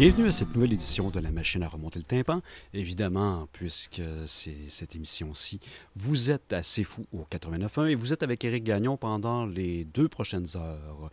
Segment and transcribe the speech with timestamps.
[0.00, 2.40] Bienvenue à cette nouvelle édition de la machine à remonter le tympan.
[2.72, 5.60] Évidemment, puisque c'est cette émission-ci,
[5.94, 10.08] vous êtes assez fou au 89.1 et vous êtes avec Éric Gagnon pendant les deux
[10.08, 11.10] prochaines heures.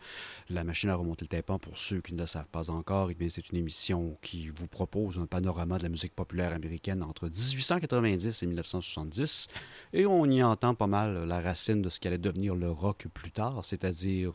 [0.50, 3.30] La machine à remonter le tympan, pour ceux qui ne le savent pas encore, eh
[3.30, 8.44] c'est une émission qui vous propose un panorama de la musique populaire américaine entre 1890
[8.44, 9.48] et 1970.
[9.92, 13.08] Et on y entend pas mal la racine de ce qui allait devenir le rock
[13.14, 14.32] plus tard, c'est-à-dire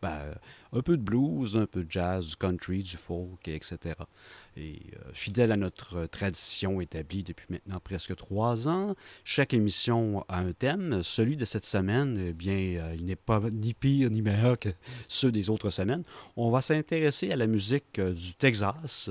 [0.00, 0.34] ben,
[0.72, 3.96] un peu de blues, un peu de jazz, du country, du folk, etc.
[4.56, 10.38] Et euh, fidèle à notre tradition établie depuis maintenant presque trois ans, chaque émission a
[10.38, 11.02] un thème.
[11.02, 14.70] Celui de cette semaine, eh bien, euh, il n'est pas ni pire ni meilleur que
[15.08, 16.02] ceux des autres semaines.
[16.36, 19.08] On va s'intéresser à la musique euh, du Texas,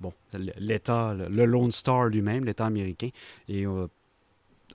[0.00, 0.12] bon,
[0.58, 3.10] l'État, le Lone Star lui-même, l'État américain.
[3.48, 3.66] Et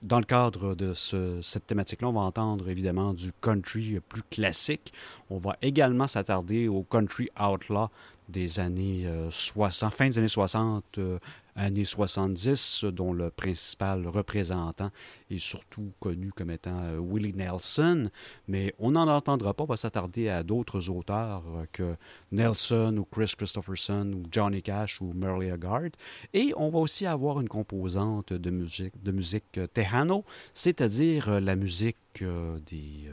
[0.02, 4.92] dans le cadre de cette thématique-là, on va entendre évidemment du country plus classique.
[5.30, 7.88] On va également s'attarder au country outlaw
[8.28, 11.18] des années 60, euh, fin des années 60, euh,
[11.56, 14.90] années 70, dont le principal représentant
[15.30, 18.10] est surtout connu comme étant euh, Willie Nelson.
[18.48, 21.96] Mais on n'en entendra pas, on va s'attarder à d'autres auteurs que
[22.32, 25.90] Nelson ou Chris Christopherson ou Johnny Cash ou Merle Haggard.
[26.32, 31.96] Et on va aussi avoir une composante de musique, de musique tejano, c'est-à-dire la musique
[32.20, 33.10] des,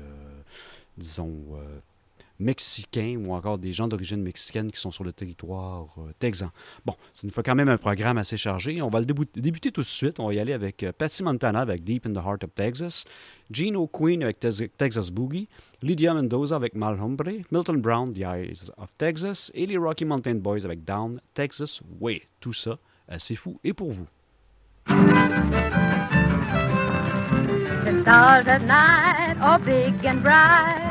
[0.97, 1.57] disons,
[2.41, 6.49] mexicains ou encore des gens d'origine mexicaine qui sont sur le territoire euh, texan.
[6.85, 8.81] Bon, ça nous fait quand même un programme assez chargé.
[8.81, 10.19] On va le débuter tout de suite.
[10.19, 13.05] On va y aller avec euh, Patsy Montana avec Deep in the Heart of Texas,
[13.51, 15.47] Gino Queen avec Texas Boogie,
[15.81, 20.65] Lydia Mendoza avec Malhombre, Milton Brown, The Eyes of Texas et les Rocky Mountain Boys
[20.65, 22.23] avec Down Texas Way.
[22.39, 22.75] Tout ça,
[23.07, 24.07] assez fou et pour vous.
[27.83, 30.90] The stars night are big and bright.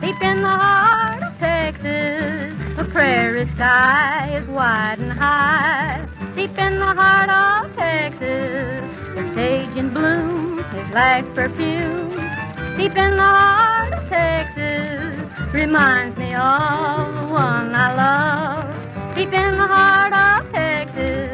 [0.00, 6.08] Deep in the heart of Texas, the prairie sky is wide and high.
[6.34, 12.16] Deep in the heart of Texas, the sage in bloom is like perfume.
[12.78, 19.14] Deep in the heart of Texas, reminds me of the one I love.
[19.14, 21.28] Deep in the heart of Texas,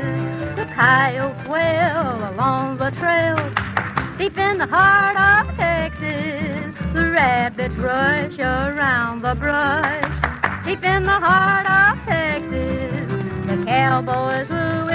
[0.57, 3.39] the coyotes wail along the trail.
[4.19, 5.96] Deep in the heart of Texas,
[6.97, 10.65] the rabbits rush around the brush.
[10.65, 13.07] Deep in the heart of Texas,
[13.47, 14.87] the cowboys will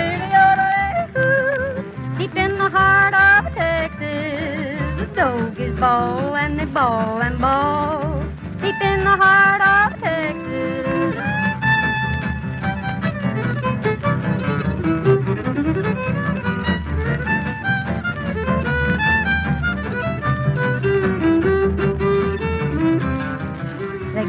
[1.13, 1.83] hoo.
[2.17, 8.23] Deep in the heart of Texas, the doggies bawl and they bawl and bawl.
[8.61, 10.61] Deep in the heart of Texas.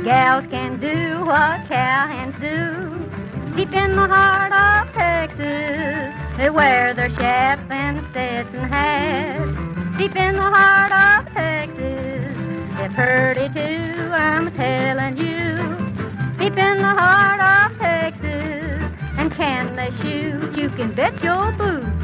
[0.02, 3.56] Gals can do what cowhands do.
[3.56, 9.98] Deep in the heart of Texas, they wear their chaps and Stetson hats.
[9.98, 11.78] Deep in the heart of Texas,
[12.76, 15.62] they're pretty too, I'm telling you.
[16.38, 20.58] Deep in the heart of Texas, and can they shoot?
[20.58, 22.02] You can bet your boots.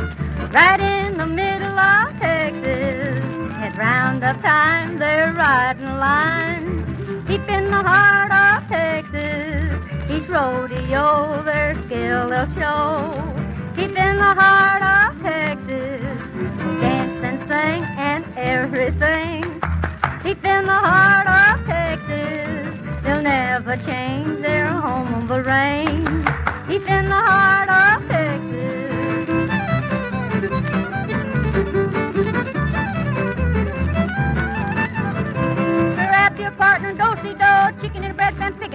[0.54, 3.24] Right in the middle of Texas,
[3.58, 6.67] at roundup time, they're riding line
[7.28, 9.78] deep in the heart of Texas.
[10.10, 13.12] Each rodeo their skill they'll show.
[13.76, 16.18] Deep in the heart of Texas,
[16.80, 19.42] dance and sing and everything.
[20.24, 26.26] Deep in the heart of Texas, they'll never change their home range.
[26.66, 27.97] Deep in the heart of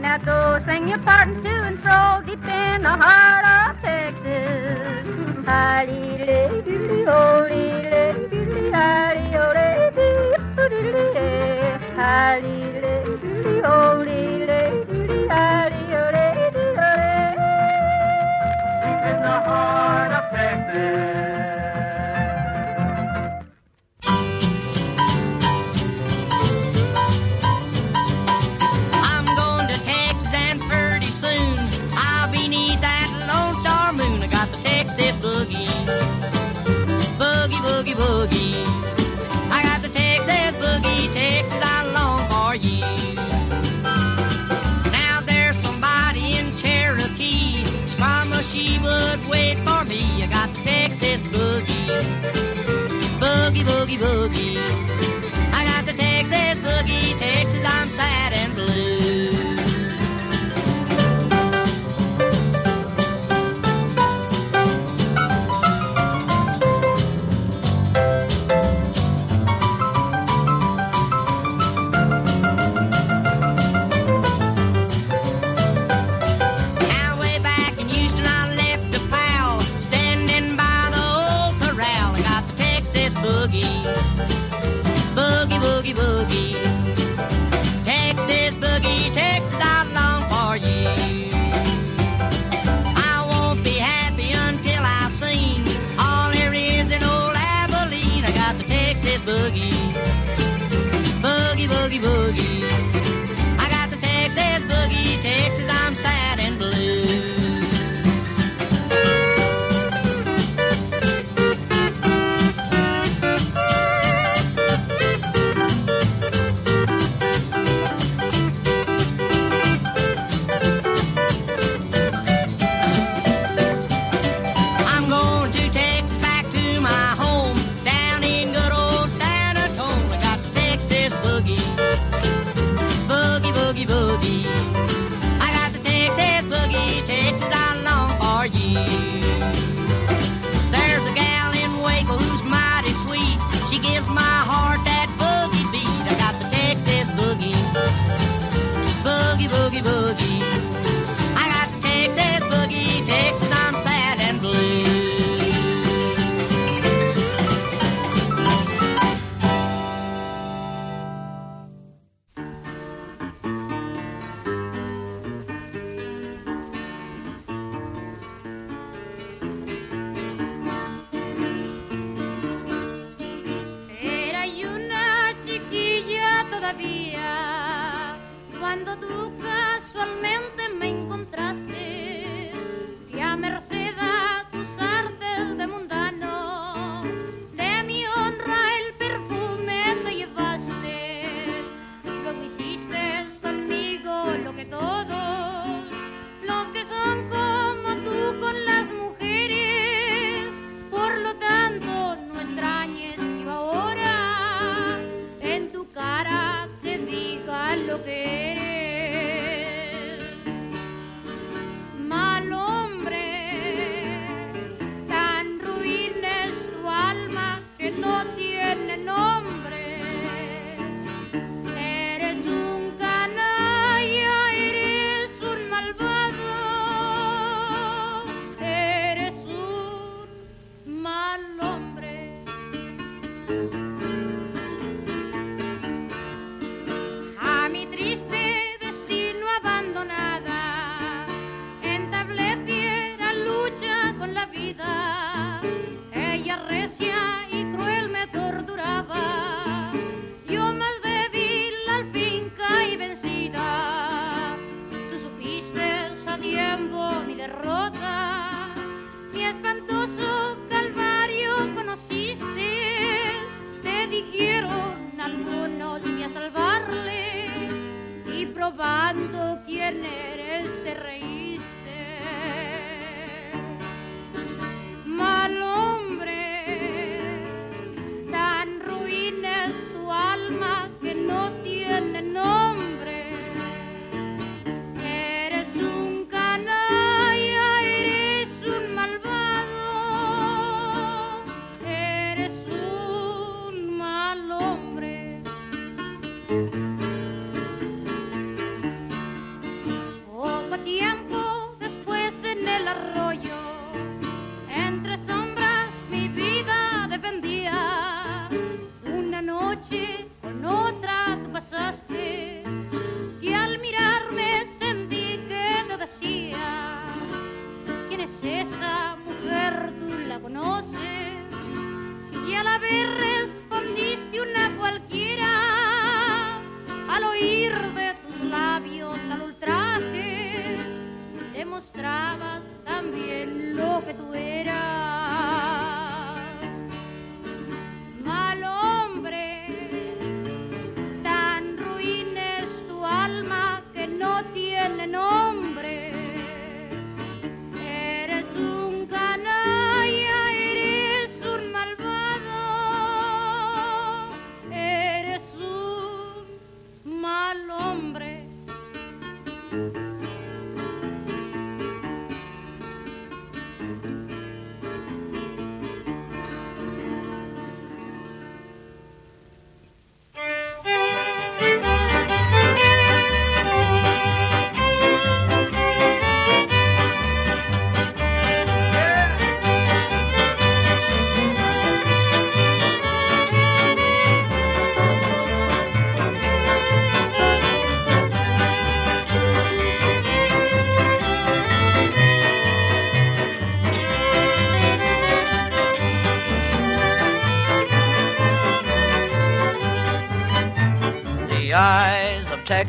[0.04, 0.60] bread and picking out dough.
[0.66, 4.24] Swing your partner to and fro deep in the heart of Texas.
[18.84, 20.13] Deep in the heart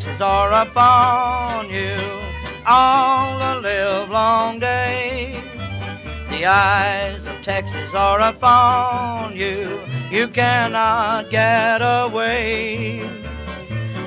[0.05, 1.97] chances are upon you
[2.67, 5.43] all the livelong day.
[6.31, 9.81] The eyes of Texas are upon you,
[10.11, 12.99] you cannot get away.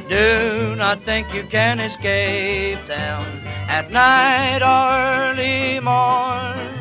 [0.09, 6.75] Do not think you can escape them at night or early morn.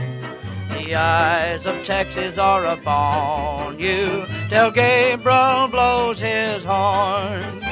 [0.77, 7.66] The eyes of Texas are upon you till Gabriel blows his horn.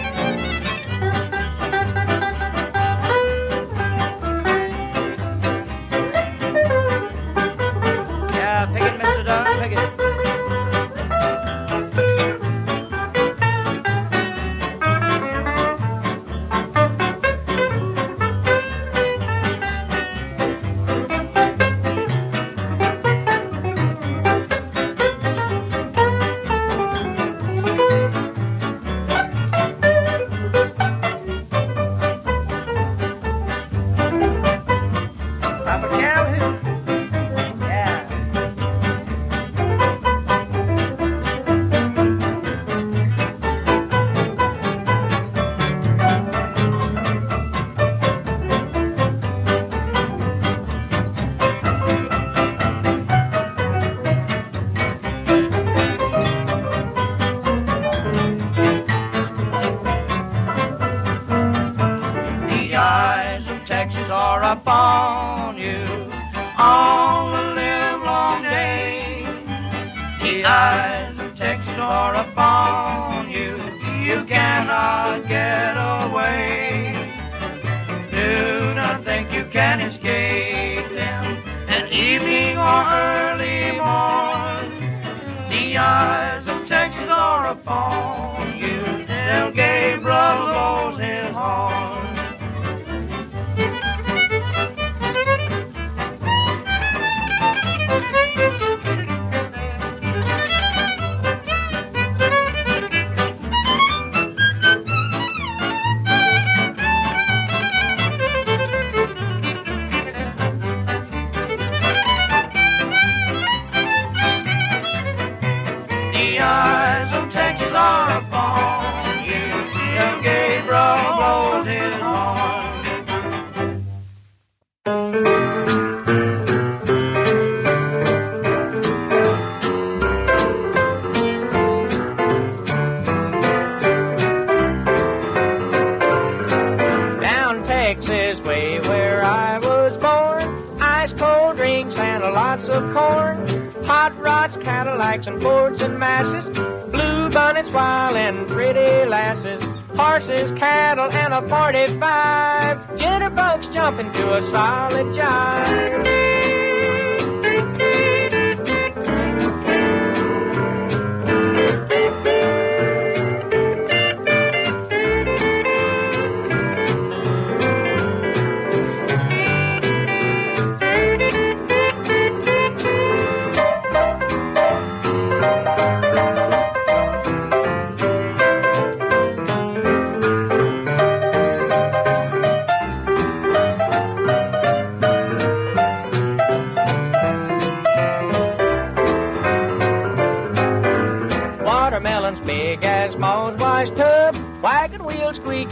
[145.64, 146.44] Cadillacs and masses,
[146.90, 149.62] blue bonnets, wild and pretty lasses,
[149.96, 156.43] horses, cattle and a 45, jitterbugs jumping to a solid jive.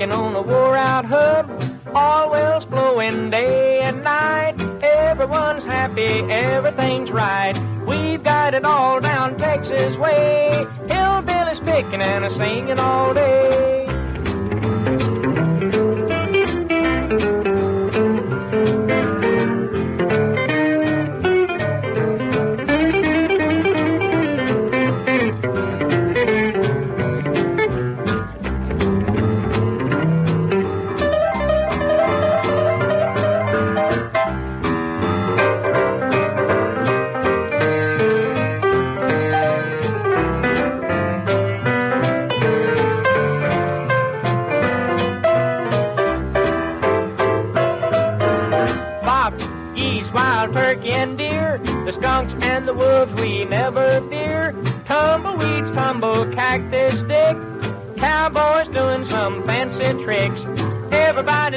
[0.02, 1.48] Squeaking on a wore out hub.
[1.94, 4.54] All wells flowing day and night.
[4.82, 7.54] Everyone's happy, everything's right.
[7.86, 10.66] We've got it all down Texas way.
[10.86, 13.81] Hillbillies picking and a singing all day.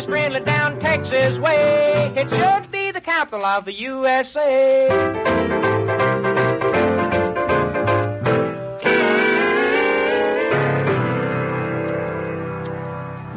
[0.05, 2.13] Everybody's friendly down Texas way.
[2.15, 4.89] It should be the capital of the USA.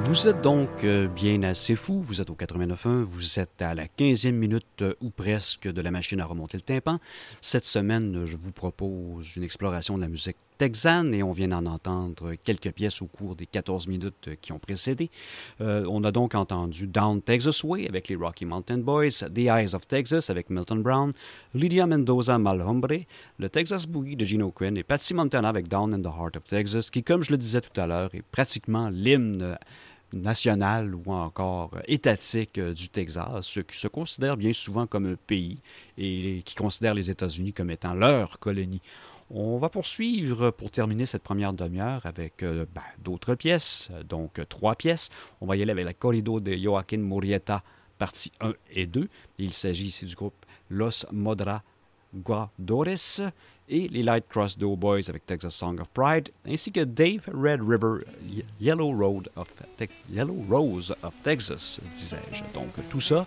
[0.00, 3.86] Vous êtes donc euh, bien assez fou, vous êtes au 89.1, vous êtes à la
[3.86, 6.98] 15e minute euh, ou presque de la machine à remonter le tympan.
[7.40, 11.64] Cette semaine, je vous propose une exploration de la musique texane et on vient d'en
[11.66, 15.10] entendre quelques pièces au cours des 14 minutes qui ont précédé.
[15.60, 19.74] Euh, on a donc entendu Down Texas Way avec les Rocky Mountain Boys, The Eyes
[19.74, 21.12] of Texas avec Milton Brown,
[21.54, 23.04] Lydia Mendoza Malhombre,
[23.38, 26.44] le Texas Boogie de Gino Quinn et Patsy Montana avec Down in the Heart of
[26.44, 29.56] Texas, qui, comme je le disais tout à l'heure, est pratiquement l'hymne
[30.12, 35.58] national ou encore étatique du Texas, ce qui se considère bien souvent comme un pays
[35.96, 38.80] et qui considère les États-Unis comme étant leur colonie.
[39.30, 44.74] On va poursuivre pour terminer cette première demi-heure avec euh, ben, d'autres pièces, donc trois
[44.74, 45.10] pièces.
[45.42, 47.62] On va y aller avec la Corrido de Joaquin Murrieta,
[47.98, 49.06] partie 1 et 2.
[49.38, 53.20] Il s'agit ici du groupe Los Modraguadores
[53.70, 57.98] et les Light Cross Doughboys avec Texas Song of Pride, ainsi que Dave Red River
[58.26, 59.52] Ye- Yellow, Road of
[60.10, 62.42] Yellow Rose of Texas, disais-je.
[62.54, 63.26] Donc tout ça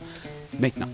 [0.59, 0.89] maintenant.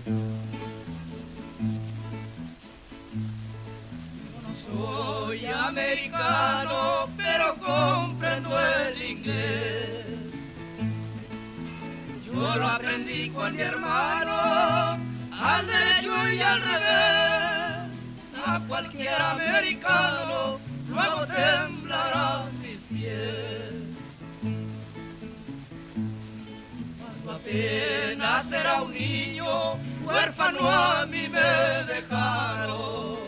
[4.78, 10.06] Soy americano, pero comprendo el inglés.
[12.24, 14.98] Yo lo aprendí con mi hermano,
[15.32, 17.90] al derecho y al revés.
[18.46, 23.72] A cualquier americano, luego temblarán mis pies.
[27.24, 29.72] Cuando apenas era un niño,
[30.04, 33.27] huérfano a mí me dejaron.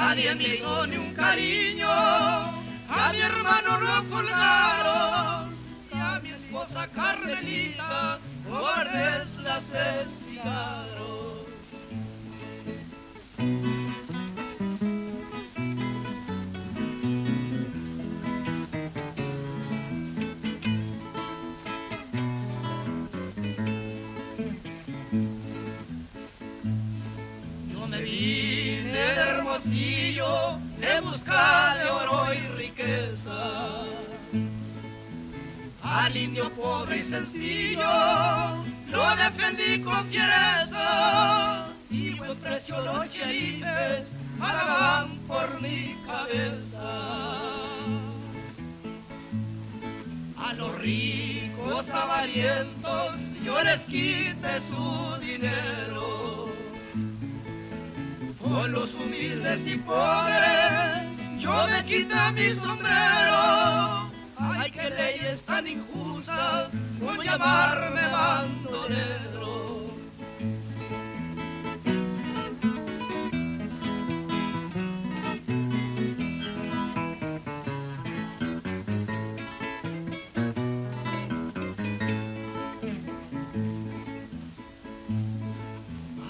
[0.00, 5.54] Nadie me hizo ni un cariño, a mi hermano lo colgaron,
[5.92, 9.62] y a mi esposa Carmelita, guardes las
[10.26, 11.09] cigarro.
[35.90, 37.82] Al indio pobre y sencillo
[38.92, 44.04] lo defendí con fiereza y buen precio los cherifes
[44.38, 46.90] pagaban por mi cabeza.
[50.36, 56.52] A los ricos avarientos yo les quité su dinero.
[58.40, 64.09] Con los humildes y pobres yo me quité mi sombrero.
[64.42, 69.50] Ay, qué leyes tan injustas por llamarme bandolero.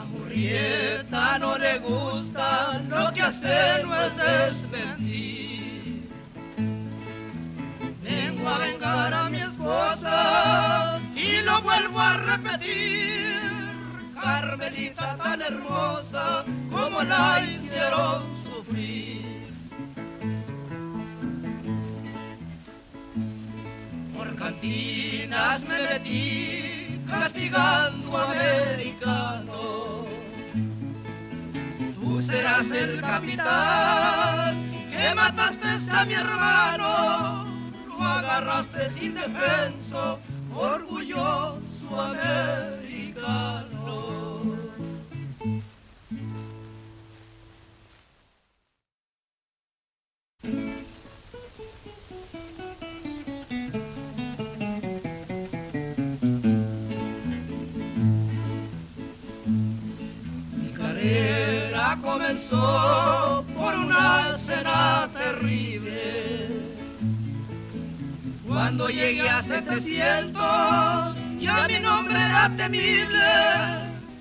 [0.01, 4.70] A Murrieta no le gusta lo que hace no es desmentir.
[11.43, 13.41] Lo vuelvo a repetir.
[14.21, 19.47] Carmelita tan hermosa como la hicieron sufrir.
[24.17, 30.05] Por cantinas me metí castigando americano.
[31.95, 37.47] Tú serás el capitán que mataste a mi hermano.
[37.89, 40.19] Lo agarraste sin defenso,
[40.61, 43.71] orgulloso americano.
[60.57, 66.20] Mi carrera comenzó por una cena terrible.
[68.61, 73.19] Cuando llegué a 700, ya mi nombre era temible.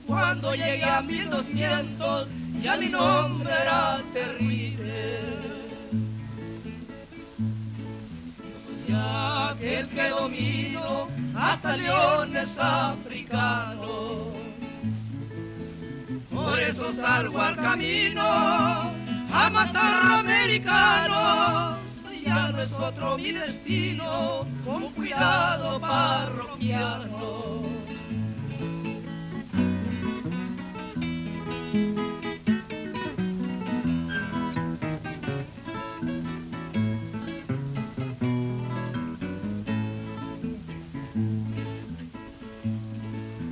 [0.07, 2.27] Cuando llegué a 1200,
[2.61, 5.19] ya mi nombre era terrible.
[8.87, 14.23] Soy aquel que domino hasta leones africanos.
[16.33, 21.88] Por eso salgo al camino a matar americanos.
[22.29, 27.63] Ya no es otro mi destino, con cuidado parroquiano.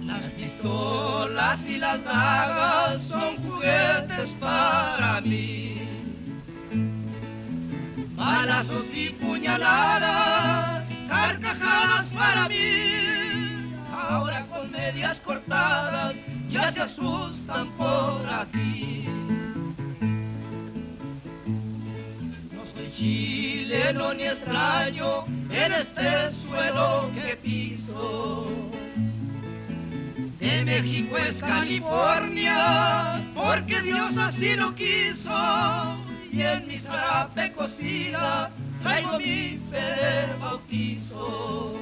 [0.05, 5.76] Las pistolas y las dagas son juguetes para mí.
[8.57, 13.75] Balazos y puñaladas, carcajadas para mí.
[13.95, 16.15] Ahora con medias cortadas
[16.49, 19.07] ya se asustan por aquí.
[22.51, 28.49] No soy chileno ni extraño en este suelo que piso.
[30.39, 36.07] De México es California, porque Dios así lo quiso.
[36.31, 39.85] Y en zarape cocida traigo mi fe
[40.27, 41.75] de bautizo.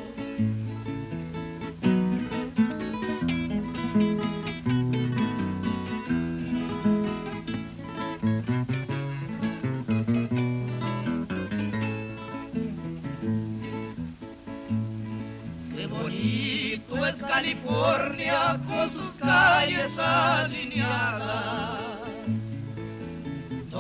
[15.76, 21.85] Qué bonito es California con sus calles alineadas,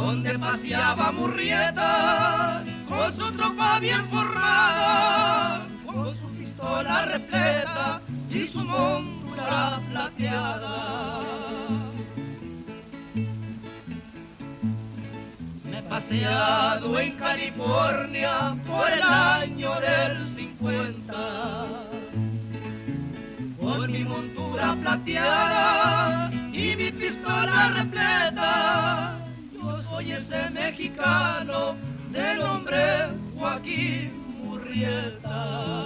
[0.05, 9.81] donde paseaba Murrieta con su tropa bien formada, con su pistola repleta y su montura
[9.89, 11.79] plateada.
[15.63, 21.67] Me he paseado en California por el año del 50
[23.59, 29.24] con mi montura plateada y mi pistola repleta.
[29.97, 31.77] Hoy es este mexicano
[32.11, 34.11] de nombre Joaquín
[34.43, 35.85] Murrieta.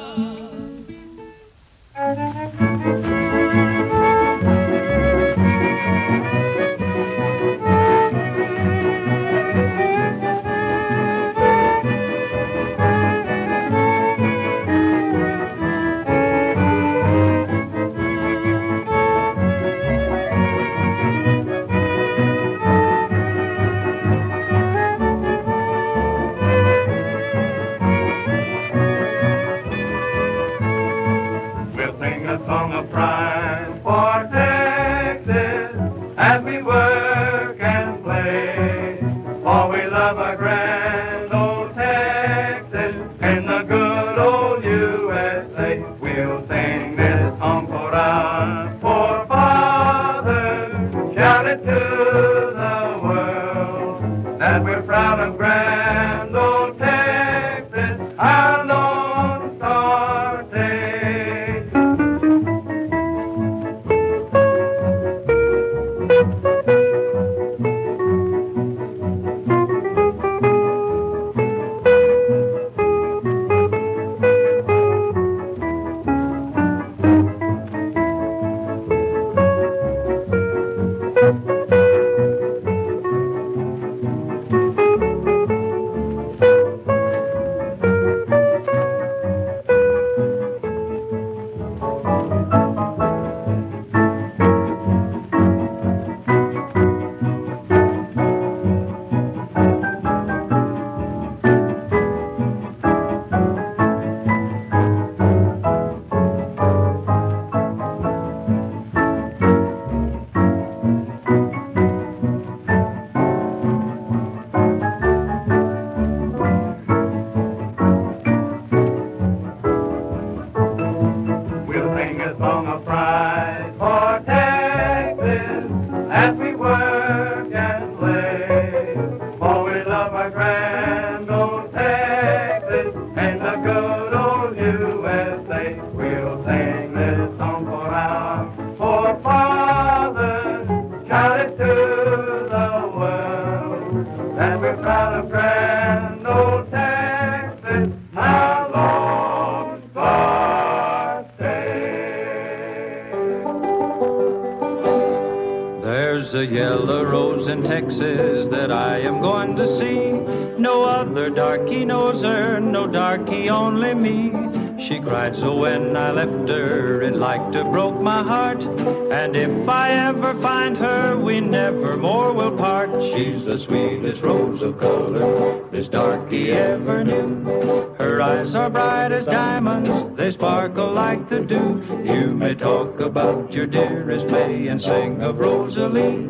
[166.20, 168.62] Left her, it like to broke my heart.
[168.62, 172.90] And if I ever find her, we never more will part.
[173.02, 177.96] She's the sweetest rose of color this darky ever knew.
[177.98, 181.82] Her eyes are bright as diamonds, they sparkle like the dew.
[182.04, 186.28] You may talk about your dearest May and sing of Rosalie,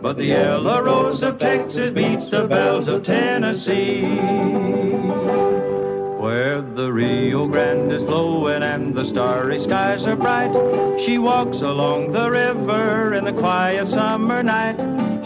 [0.00, 4.91] but the yellow rose of Texas beats the bells of Tennessee
[6.32, 10.50] where the Rio Grande is flowing and the starry skies are bright.
[11.04, 14.78] She walks along the river in the quiet summer night.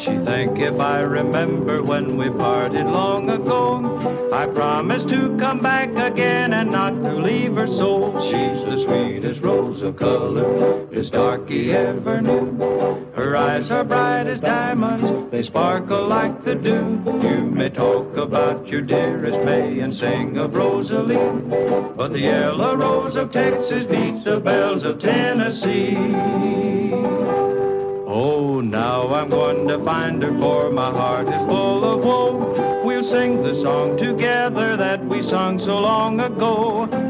[0.02, 5.90] She think if I remember when we parted long ago, I promised to come back
[5.90, 8.20] again and not to leave her so.
[8.22, 12.46] She's the sweetest rose of color this darky ever knew.
[13.14, 17.02] Her eyes are bright as diamonds, they sparkle like the dew.
[17.22, 21.42] You may talk about your dearest May and sing of Rosalie,
[21.94, 25.94] but the yellow rose of Texas beats the bells of Tennessee.
[28.06, 32.82] Oh, now I'm going to find her, for my heart is full of woe.
[32.86, 37.05] We'll sing the song together that we sung so long ago.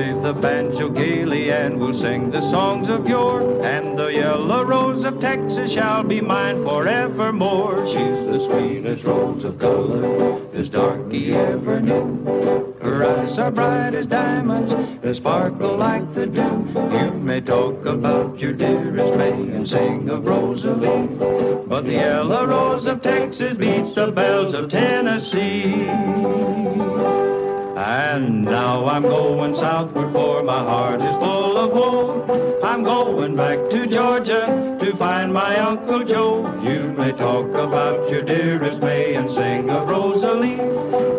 [0.00, 3.62] Play the banjo gaily and we'll sing the songs of yore.
[3.62, 7.86] And the yellow rose of Texas shall be mine forevermore.
[7.86, 12.74] She's the sweetest rose of color this darky ever knew.
[12.80, 16.64] Her eyes are bright as diamonds, they sparkle like the dew.
[16.98, 21.08] You may talk about your dearest May and sing of Rosalie,
[21.66, 25.90] but the yellow rose of Texas beats the bells of Tennessee.
[27.80, 32.60] And now I'm going southward for my heart is full of woe.
[32.62, 36.60] I'm going back to Georgia to find my Uncle Joe.
[36.62, 40.58] You may talk about your dearest May and sing of Rosalie,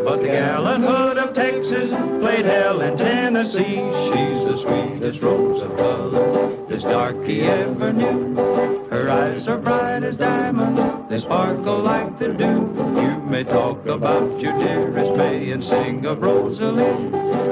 [0.05, 1.89] but the gallant hood of Texas
[2.31, 3.83] played hell in Tennessee.
[4.07, 8.35] She's the sweetest rose of color this darky ever knew.
[8.89, 12.71] Her eyes are bright as diamonds, they sparkle like the dew.
[13.01, 17.09] You may talk about your dearest May and sing of Rosalie,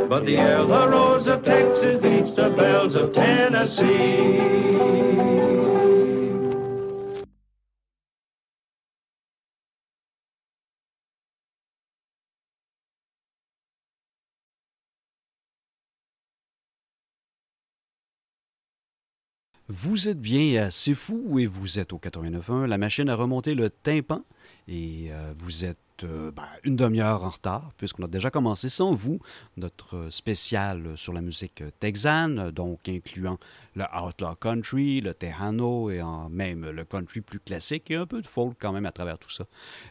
[0.08, 5.19] but the yellow rose of Texas beats the bells of Tennessee.
[19.72, 22.66] Vous êtes bien assez fou et vous êtes au 89.1.
[22.66, 24.24] La machine a remonté le tympan
[24.68, 28.94] et euh, vous êtes euh, ben, une demi-heure en retard, puisqu'on a déjà commencé sans
[28.94, 29.20] vous
[29.58, 33.38] notre spécial sur la musique texane, donc incluant
[33.76, 38.28] le outlaw country, le tejano et même le country plus classique et un peu de
[38.28, 39.46] folk quand même à travers tout ça.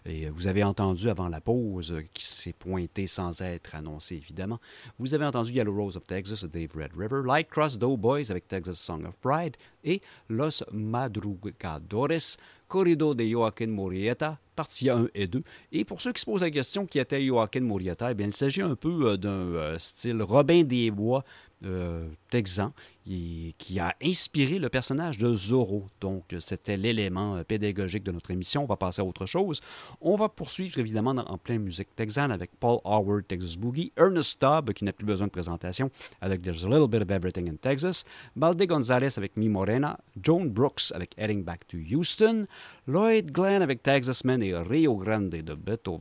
[0.05, 4.61] Et vous avez entendu avant la pause, qui s'est pointé sans être annoncé évidemment,
[4.99, 8.79] vous avez entendu Yellow Rose of Texas Dave Red River, Light Cross Doughboys avec Texas
[8.79, 12.37] Song of Pride et Los Madrugadores
[12.68, 15.42] Corrido de Joaquin Murrieta, partie 1 et 2.
[15.72, 18.35] Et pour ceux qui se posent la question qui était Joaquin Murrieta, eh bien, il
[18.35, 21.24] s'agit un peu euh, d'un euh, style Robin des Bois
[21.64, 22.73] euh, texan
[23.05, 25.87] qui a inspiré le personnage de Zorro.
[26.01, 28.64] Donc, c'était l'élément euh, pédagogique de notre émission.
[28.64, 29.61] On va passer à autre chose.
[30.01, 34.73] On va poursuivre évidemment en plein musique texane avec Paul Howard, Texas Boogie, Ernest Stubb,
[34.73, 35.90] qui n'a plus besoin de présentation,
[36.21, 38.05] avec There's a Little Bit of Everything in Texas,
[38.37, 42.47] Balde Gonzalez avec Mi Morena, Joan Brooks avec Heading Back to Houston,
[42.87, 45.57] Lloyd Glenn avec Texas Men et Rio Grande de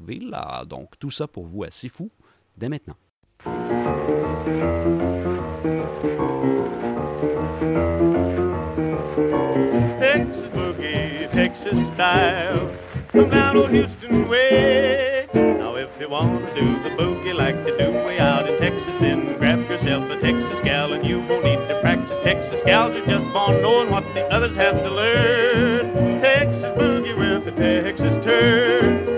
[0.06, 0.66] Villa.
[0.68, 2.10] Donc, tout ça pour vous assez fou
[2.58, 2.98] dès maintenant.
[10.00, 12.72] Texas boogie, Texas style,
[13.68, 15.28] Houston way.
[15.34, 18.96] Now if you want to do the boogie like you do way out in Texas,
[19.02, 22.18] then grab yourself a Texas gal and you won't need to practice.
[22.24, 26.22] Texas gals are just born knowing what the others have to learn.
[26.22, 29.17] Texas boogie with a Texas turn.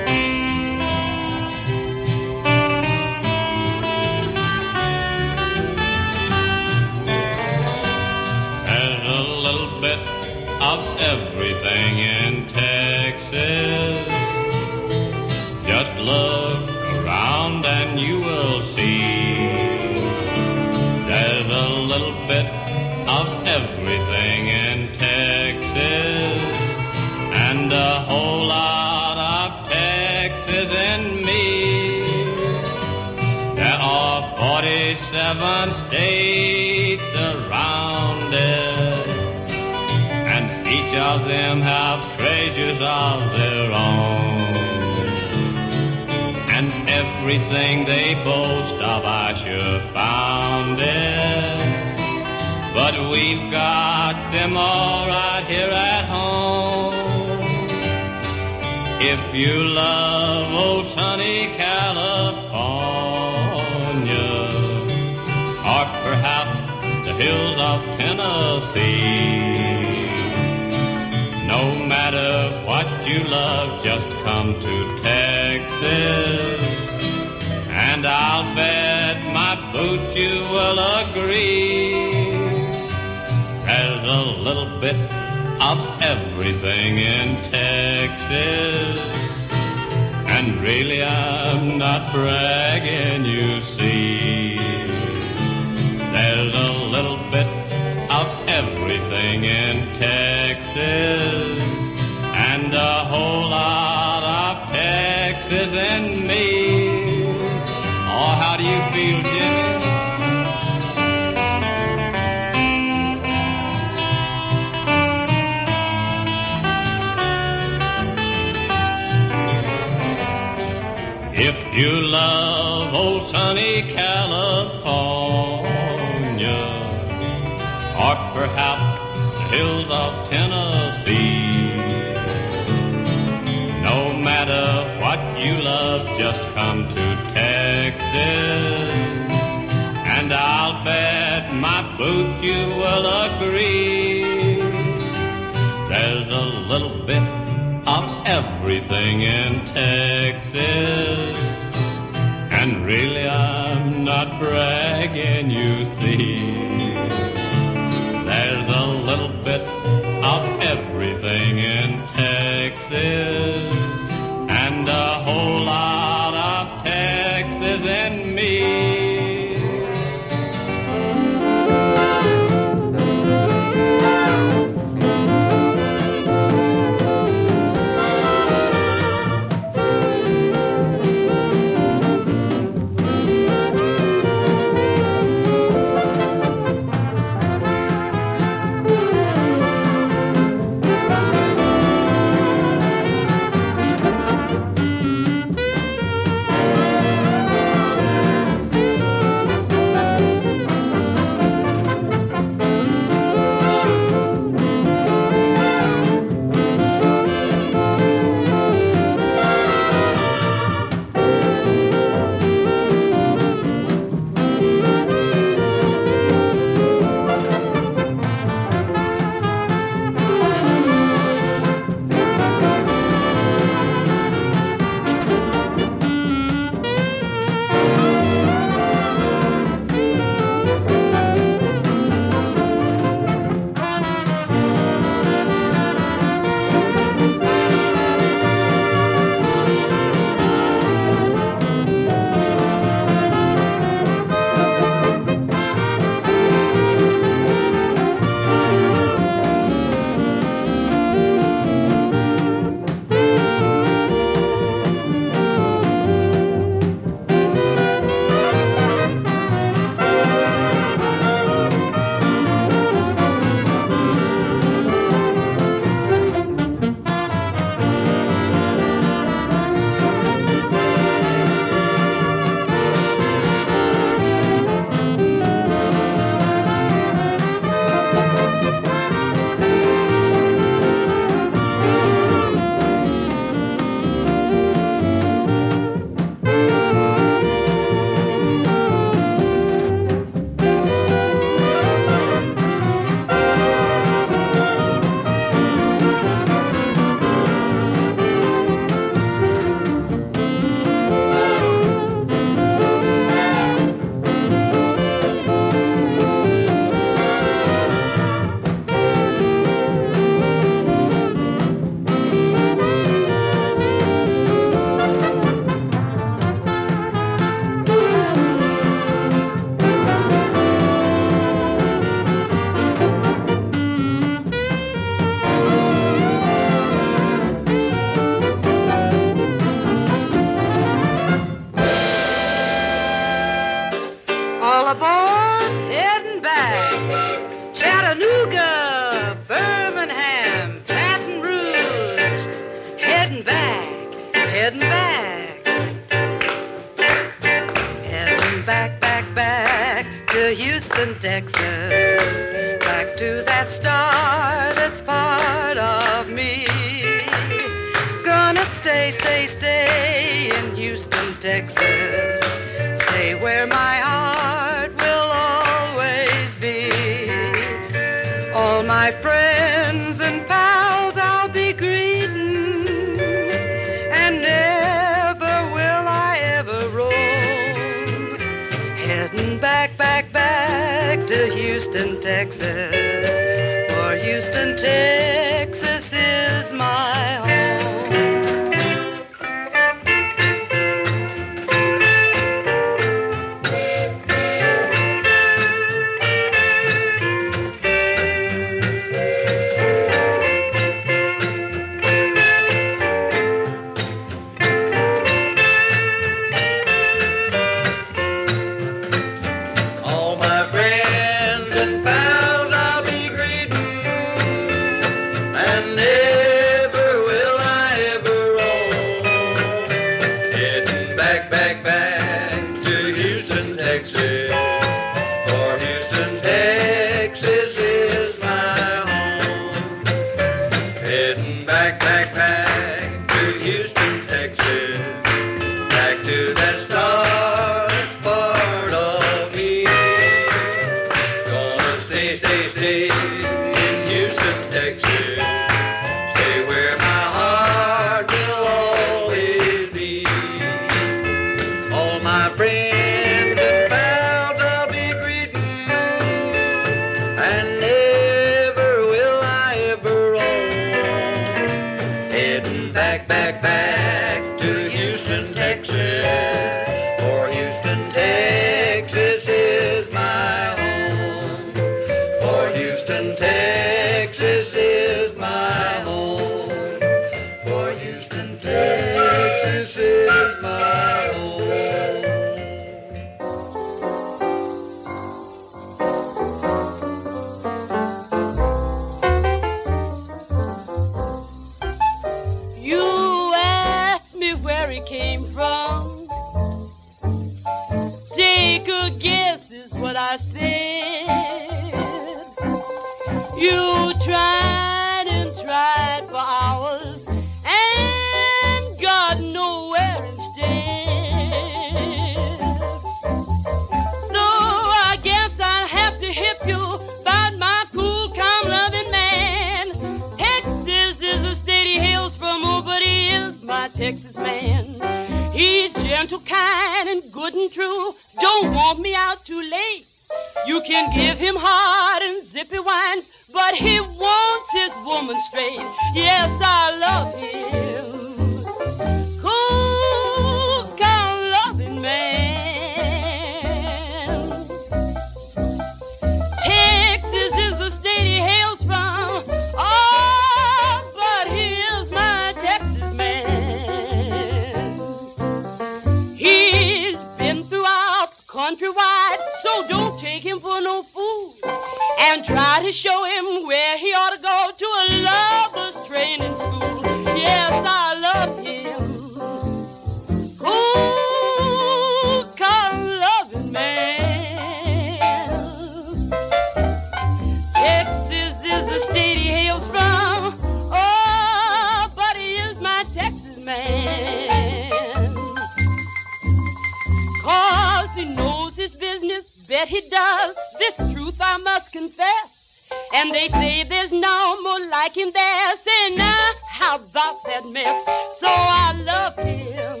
[595.02, 595.78] like him, there's
[596.12, 596.56] enough.
[596.68, 598.04] How about that mess?
[598.38, 600.00] So I love him.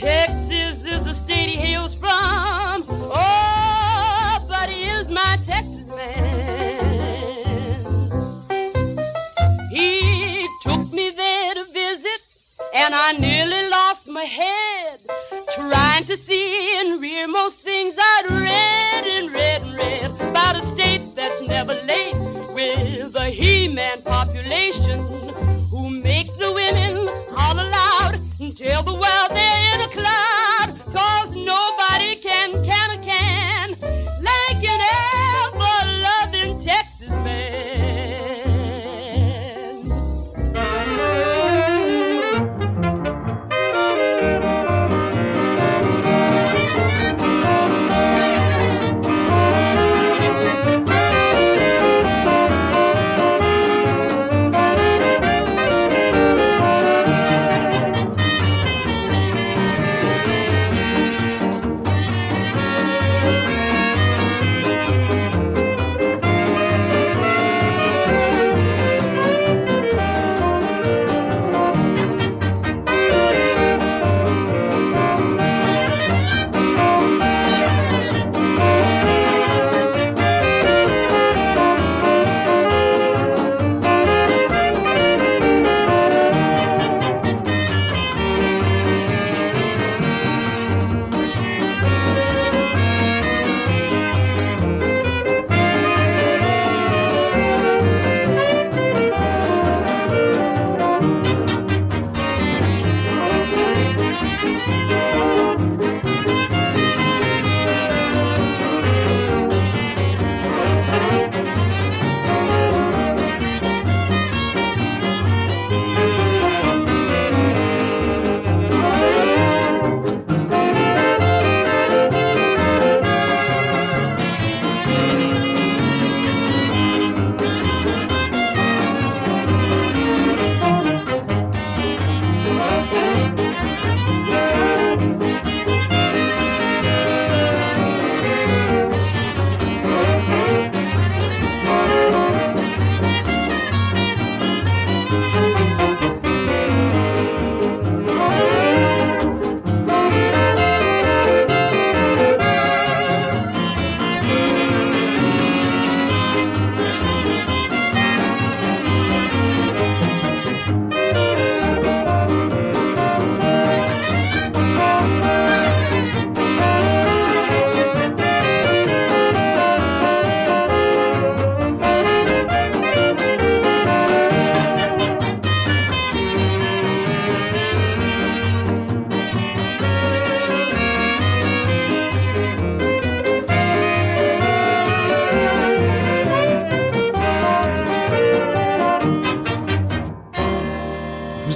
[0.00, 2.84] Texas is the state he hails from.
[2.88, 6.90] Oh, but he is my Texas man.
[9.70, 12.20] He took me there to visit,
[12.74, 14.69] and I nearly lost my head.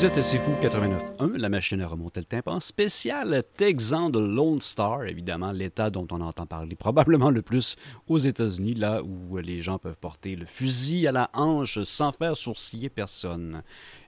[0.05, 4.61] Vous êtes assez fou 89.1, la machine à remonter le tympan, spécial Texan de Lone
[4.61, 9.61] Star, évidemment, l'État dont on entend parler probablement le plus aux États-Unis, là où les
[9.61, 13.63] gens peuvent porter le fusil à la hanche sans faire sourciller personne.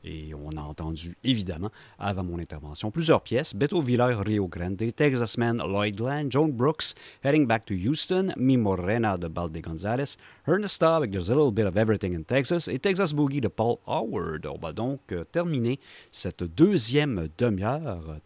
[0.05, 5.37] Et on a entendu, évidemment, avant mon intervention, plusieurs pièces Beto Villar Rio Grande, Texas
[5.37, 6.95] Man Lloyd Glenn, Joan Brooks,
[7.25, 11.67] Heading Back to Houston, Mi Morena de Balde Gonzalez, Ernest avec There's a Little Bit
[11.67, 14.47] of Everything in Texas et Texas Boogie de Paul Howard.
[14.47, 18.17] On va donc euh, terminer cette deuxième demi-heure,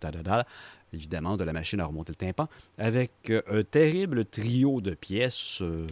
[0.92, 2.48] évidemment, de la machine à remonter le tympan,
[2.78, 5.62] avec euh, un terrible trio de pièces.
[5.62, 5.86] euh,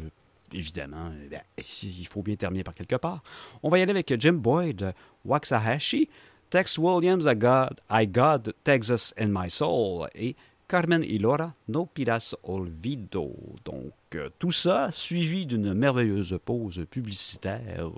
[0.52, 1.42] évidemment, ben,
[1.82, 3.22] il faut bien terminer par quelque part.
[3.62, 4.92] On va y aller avec Jim Boyd,
[5.24, 6.08] Waxahachie,
[6.50, 10.34] Tex Williams, I Got, I Got Texas in My Soul et
[10.66, 13.34] Carmen Ilora, No Piras Olvido.
[13.64, 17.90] Donc, euh, tout ça suivi d'une merveilleuse pause publicitaire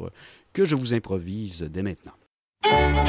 [0.52, 2.12] que je vous improvise dès maintenant.
[2.62, 3.08] Thank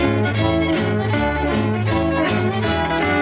[3.05, 3.20] you.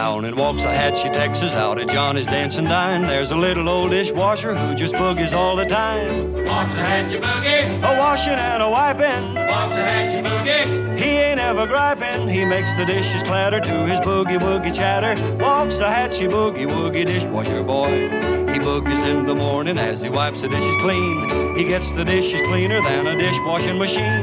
[0.00, 4.74] Down in Waxahachie, Texas, out at Johnny's Dancing Dine, there's a little old dishwasher who
[4.74, 6.32] just boogies all the time.
[6.36, 12.30] Waxahachie boogie, A washing and a wiping, Waxahachie boogie, he ain't ever griping.
[12.30, 15.20] He makes the dishes clatter to his boogie woogie chatter.
[15.36, 18.08] Waxahachie boogie woogie dishwasher boy.
[18.50, 21.56] He boogies in the morning as he wipes the dishes clean.
[21.58, 24.22] He gets the dishes cleaner than a dishwashing machine.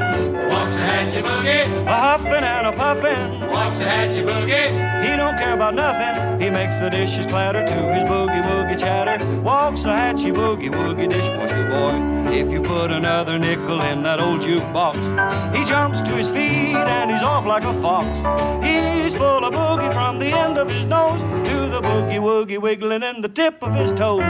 [0.50, 3.48] Waxahachie boogie, A huffing and a puffing.
[3.48, 6.40] Waxahachie boogie, He don't care about nothing.
[6.40, 9.24] He makes the dishes clatter to his boogie woogie chatter.
[9.42, 12.32] Waxahachie boogie woogie dishwasher boy.
[12.32, 17.10] If you put another nickel in that old jukebox, he jumps to his feet and
[17.10, 18.06] he's off like a fox.
[18.64, 23.02] He's full of boogie from the end of his nose to the boogie woogie wiggling
[23.02, 24.22] in the tip of his toes.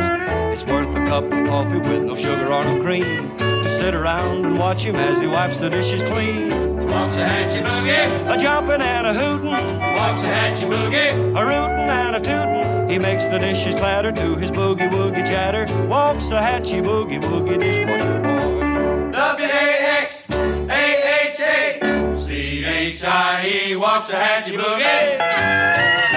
[0.53, 4.47] It's worth a cup of coffee with no sugar or no cream to sit around
[4.47, 6.78] and watch him as he wipes the dishes clean.
[6.89, 9.51] Waxahachie boogie, A jumping and a hooting.
[9.97, 14.89] Waxahachie boogie, A rootin' and a tootin', he makes the dishes clatter to his boogie
[14.91, 15.67] woogie chatter.
[15.93, 19.13] Waxahachie boogie woogie dishwasher boy.
[19.13, 26.08] W-A-X, A-H-A, C-H-I-E, Waxahachie boogie.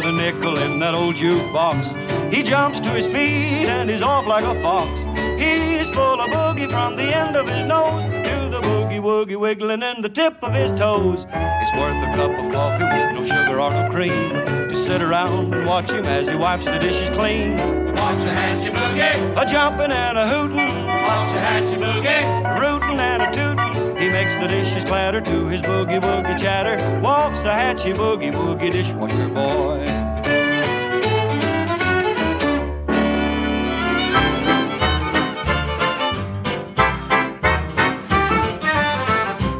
[0.00, 4.26] Put another nickel in that old jukebox, he jumps to his feet and he's off
[4.26, 5.00] like a fox.
[5.38, 9.82] He's full of boogie from the end of his nose to the boogie woogie wiggling
[9.82, 11.26] in the tip of his toes.
[11.32, 14.30] It's worth a cup of coffee with no sugar or no cream
[14.68, 17.58] to sit around and watch him as he wipes the dishes clean.
[17.96, 23.69] Waxahachie boogie, A jumping and a hooting, Waxahachie boogie, rootin' and a tootin'.
[24.00, 26.78] He makes the dishes clatter to his boogie woogie chatter.
[27.02, 29.84] Waxahachie boogie woogie dishwasher boy.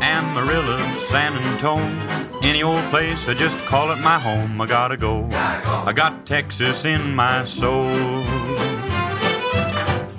[0.00, 0.78] Amarillo,
[1.10, 4.58] San Antone, any old place, I just call it my home.
[4.58, 5.28] I gotta go.
[5.30, 8.79] I got Texas in my soul.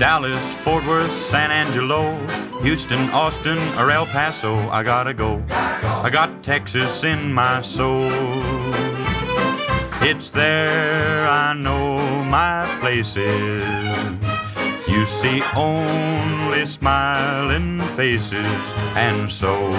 [0.01, 2.17] Dallas, Fort Worth, San Angelo,
[2.63, 5.43] Houston, Austin, or El Paso, I gotta go.
[5.51, 8.09] I got Texas in my soul.
[10.01, 13.63] It's there I know my place is.
[14.87, 18.57] You see only smiling faces,
[18.97, 19.71] and so,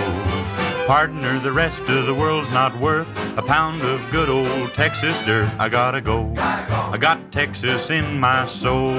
[0.87, 5.51] partner, the rest of the world's not worth a pound of good old Texas dirt.
[5.59, 6.33] I gotta go.
[6.37, 8.95] I got Texas in my soul.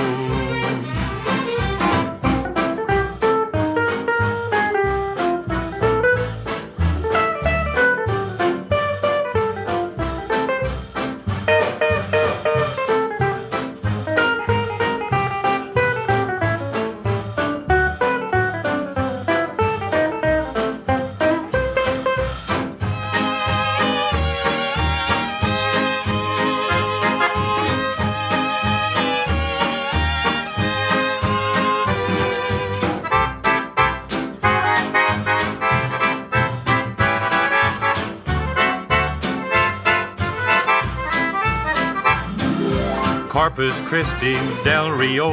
[43.73, 45.31] Corpus Christi, Del Rio,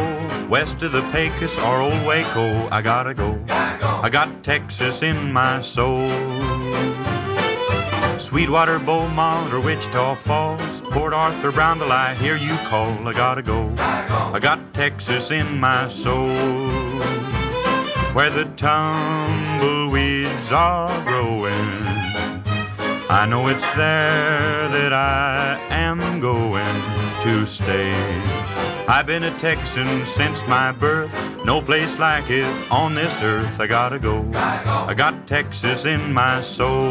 [0.49, 3.39] west of the Pecos or Old Waco, I gotta go.
[3.49, 6.09] I got Texas in my soul.
[8.19, 13.07] Sweetwater, Beaumont, or Wichita Falls, Port Arthur, Brownville, I hear you call.
[13.07, 13.75] I gotta go.
[13.79, 16.29] I got Texas in my soul.
[18.15, 21.91] Where the tumbleweeds are growing.
[23.11, 26.10] I know it's there that I am
[27.31, 27.93] to stay.
[28.89, 31.13] I've been a Texan since my birth.
[31.45, 33.61] No place like it on this earth.
[33.61, 34.29] I gotta go.
[34.35, 36.91] I got Texas in my soul.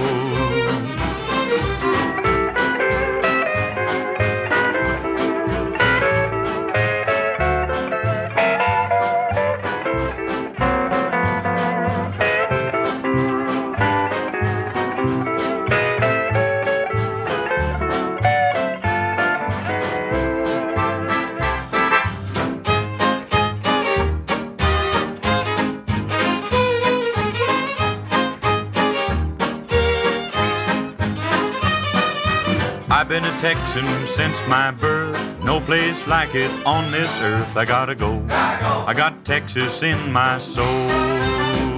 [33.40, 35.18] Texan since my birth.
[35.42, 37.56] No place like it on this earth.
[37.56, 38.22] I gotta go.
[38.30, 41.69] I got Texas in my soul.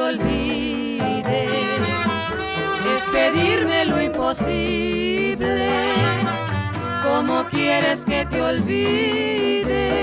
[0.00, 1.46] Olvide,
[2.94, 5.68] es pedirme lo imposible.
[7.02, 10.00] ¿Cómo quieres que te olvide?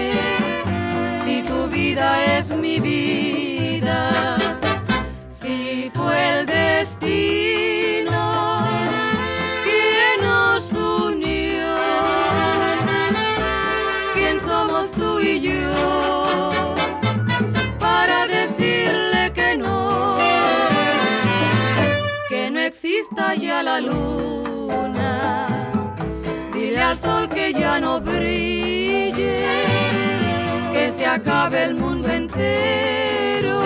[1.23, 4.37] si tu vida es mi vida,
[5.31, 7.46] si fue el destino
[23.57, 25.47] ya la luna,
[26.53, 29.41] dile al sol que ya no brille
[30.73, 33.61] que se acabe el mundo entero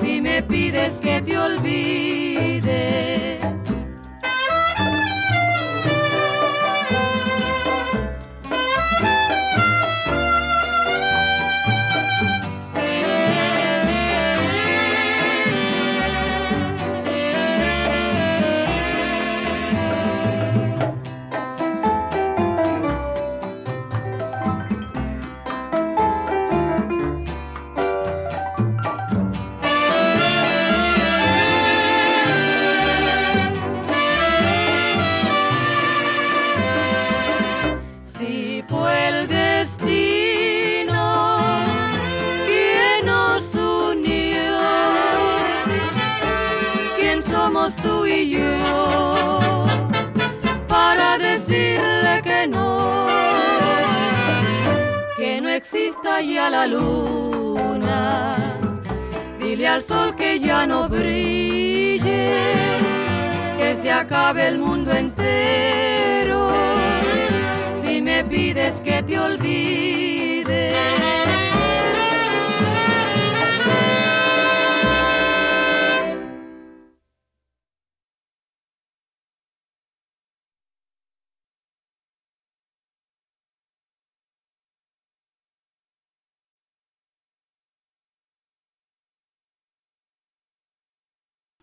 [0.00, 2.31] si me pides que te olvide.
[56.42, 58.36] Ya la luna?
[59.38, 62.30] Dile al sol que ya no brille,
[63.58, 66.50] que se acabe el mundo entero
[67.82, 70.11] si me pides que te olvide.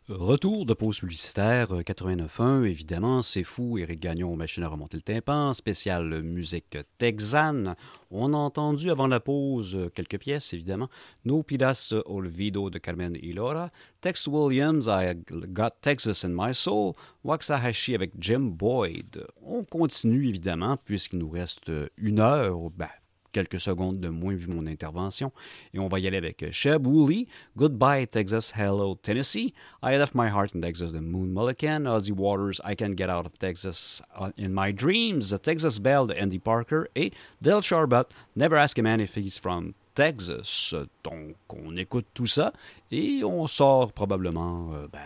[0.10, 5.04] Retour de pause publicitaire euh, 89.1, évidemment, c'est fou, Éric Gagnon, machine à remonter le
[5.04, 7.76] tympan, spécial musique texane.
[8.10, 10.90] On a entendu avant la pause euh, quelques pièces, évidemment.
[11.26, 13.70] No Pidas Olvido de Carmen Ilora,
[14.02, 16.94] Tex Williams, I Got Texas in My Soul,
[17.24, 19.28] Waxahachie avec Jim Boyd.
[19.44, 22.90] On continue, évidemment, puisqu'il nous reste euh, une heure, ben,
[23.32, 25.32] quelques secondes de moins vu mon intervention.
[25.74, 27.28] Et on va y aller avec Sheb Woolley,
[27.58, 29.54] Goodbye Texas, Hello Tennessee,
[29.84, 33.26] I Left My Heart in Texas, The Moon Mulligan, Ozzy Waters, I Can Get Out
[33.26, 38.06] of Texas uh, in My Dreams, The Texas Belle de Andy Parker et Del Sharbat,
[38.36, 40.74] Never Ask a Man If He's From Texas.
[41.04, 42.52] Donc on écoute tout ça
[42.92, 44.74] et on sort probablement...
[44.74, 45.00] euh, ben,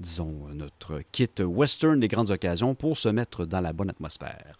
[0.00, 4.56] disons, notre kit western des grandes occasions pour se mettre dans la bonne atmosphère.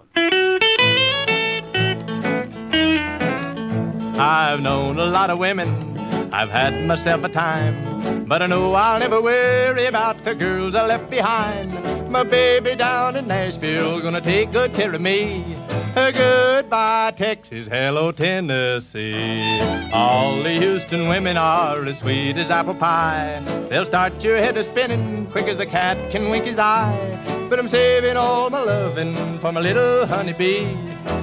[4.20, 5.98] I've known a lot of women,
[6.30, 10.86] I've had myself a time, but I know I'll never worry about the girls I
[10.86, 11.72] left behind.
[12.10, 15.56] My baby down in Nashville gonna take good care of me.
[15.94, 19.58] Goodbye, Texas, hello, Tennessee.
[19.90, 23.42] All the Houston women are as sweet as apple pie.
[23.70, 27.46] They'll start your head a spinning quick as a cat can wink his eye.
[27.48, 30.76] But I'm saving all my loving for my little honeybee.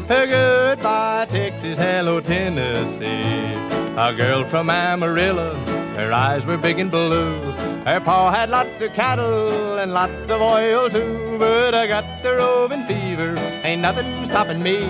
[0.10, 3.54] Uh, goodbye, Texas, hello, Tennessee.
[3.98, 5.54] A girl from Amarillo,
[5.98, 7.42] her eyes were big and blue.
[7.84, 11.36] Her pa had lots of cattle and lots of oil too.
[11.38, 13.36] But I got the roving fever,
[13.66, 14.86] ain't nothing stopping me.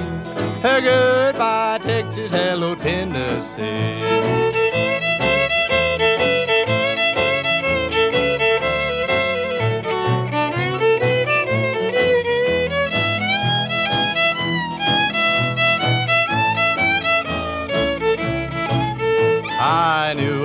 [0.63, 4.56] Uh, goodbye, Texas, hello, Tennessee.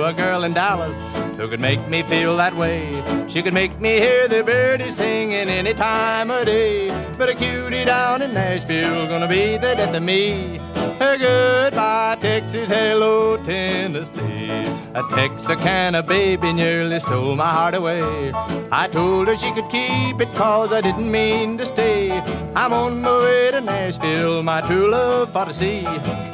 [0.05, 0.97] A girl in Dallas
[1.37, 3.03] who could make me feel that way.
[3.27, 6.89] She could make me hear the birdies singing any time of day.
[7.17, 10.59] But a cutie down in Nashville gonna be the death of me.
[11.03, 14.49] Goodbye, Texas, hello, Tennessee.
[14.95, 18.31] A Texarkana baby nearly stole my heart away.
[18.71, 22.11] I told her she could keep it cause I didn't mean to stay.
[22.55, 25.83] I'm on my way to Nashville, my true love for to see.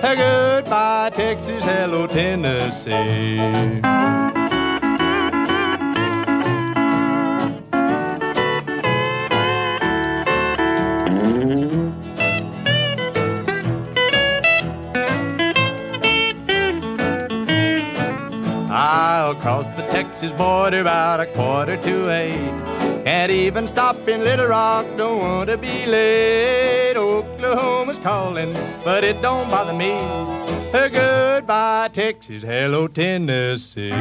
[0.02, 3.40] Goodbye, Texas, hello, Tennessee.
[19.30, 23.04] I'll cross the Texas border about a quarter to eight.
[23.04, 26.98] Can't even stop in Little Rock, don't want to be late.
[26.98, 28.54] Oklahoma's calling,
[28.84, 29.92] but it don't bother me.
[30.72, 33.92] Goodbye, Texas, hello, Tennessee.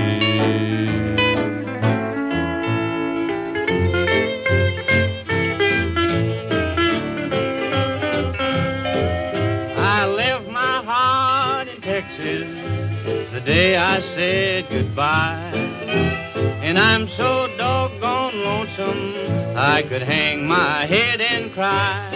[13.39, 15.53] The day I said goodbye.
[15.55, 22.11] And I'm so doggone lonesome I could hang my head and cry.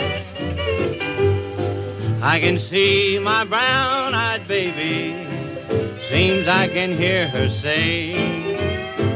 [2.23, 5.13] I can see my brown eyed baby,
[6.11, 8.15] seems I can hear her say,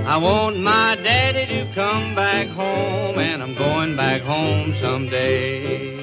[0.06, 5.96] I want my daddy to come back home, and I'm going back home someday.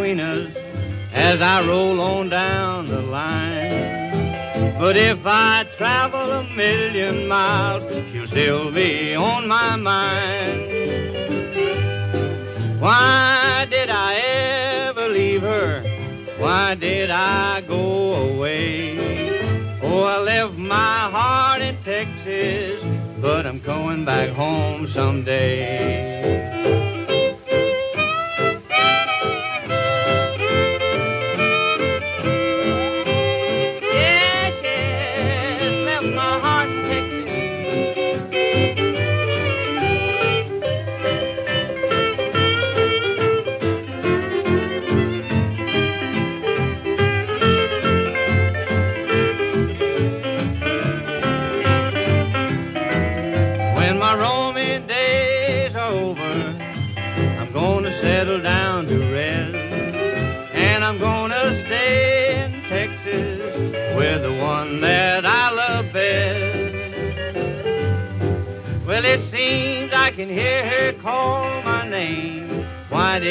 [0.00, 0.56] Between us
[1.12, 4.78] as I roll on down the line.
[4.78, 10.60] But if I travel a million miles, she'll still be on my mind.
[12.80, 14.14] Why did I
[14.88, 15.82] ever leave her?
[16.38, 19.80] Why did I go away?
[19.82, 22.82] Oh, I left my heart in Texas,
[23.20, 26.49] but I'm going back home someday.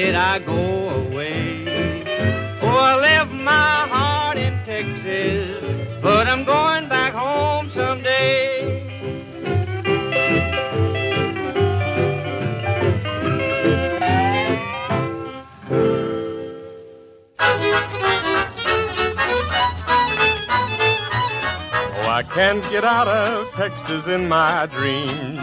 [0.10, 2.57] Did I go away?
[2.64, 8.82] Oh, I left my heart in Texas, but I'm going back home someday.
[21.93, 25.39] Oh, I can't get out of Texas in my dreams.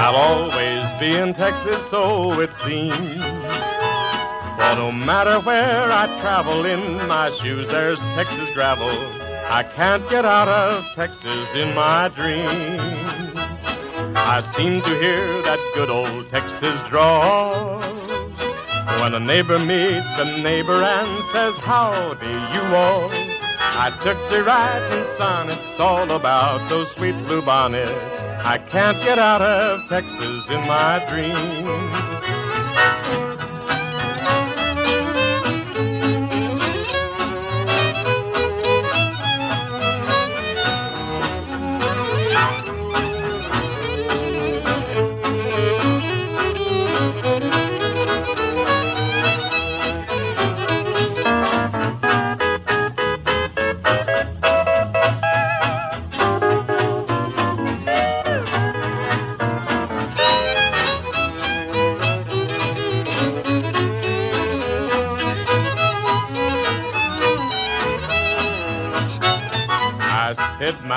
[0.00, 0.71] I'll always
[1.02, 3.16] be in Texas, so it seems.
[4.56, 8.94] For no matter where I travel in my shoes, there's Texas gravel.
[9.58, 13.32] I can't get out of Texas in my dreams.
[14.14, 17.80] I seem to hear that good old Texas drawl.
[19.00, 23.10] When a neighbor meets a neighbor and says, Howdy, you all.
[23.84, 28.11] I took to writing sonnets all about those sweet blue bonnets.
[28.44, 32.11] I can't get out of Texas in my dreams.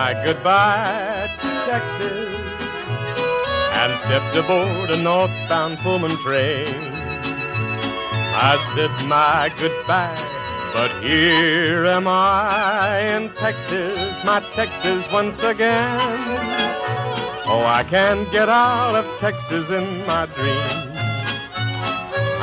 [0.06, 2.30] My goodbye to Texas
[3.80, 6.76] and stepped aboard a northbound Pullman train.
[8.52, 10.24] I said my goodbye,
[10.76, 15.90] but here am I in Texas, my Texas once again.
[17.48, 21.00] Oh, I can't get out of Texas in my dreams.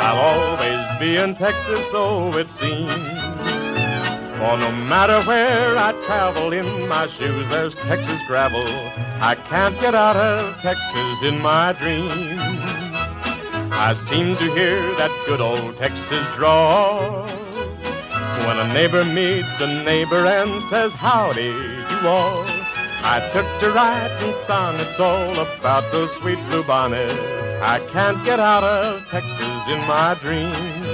[0.02, 3.22] I'll always be in Texas, so it seems.
[4.42, 8.68] For no matter where I travel in my shoes, there's Texas gravel.
[9.30, 12.38] I can't get out of Texas in my dreams.
[13.72, 17.26] I seem to hear that good old Texas drawl.
[18.46, 21.54] When a neighbor meets a neighbor and says, Howdy,
[21.90, 22.44] you all.
[23.14, 27.14] I took to writing sonnets all about those sweet blue bonnets.
[27.62, 30.91] I can't get out of Texas in my dreams.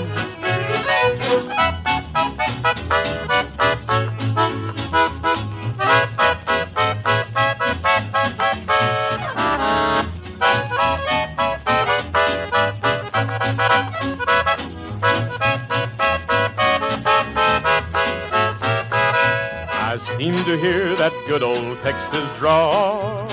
[21.09, 23.27] That good old Texas drawl.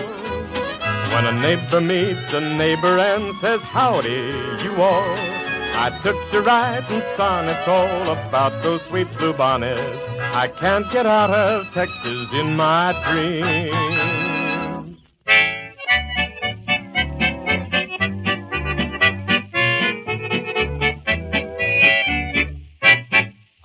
[1.14, 5.18] When a neighbor meets a neighbor and says, Howdy, you all.
[5.78, 10.08] I took to writing sonnets all about those sweet blue bonnets.
[10.20, 13.46] I can't get out of Texas in my dreams.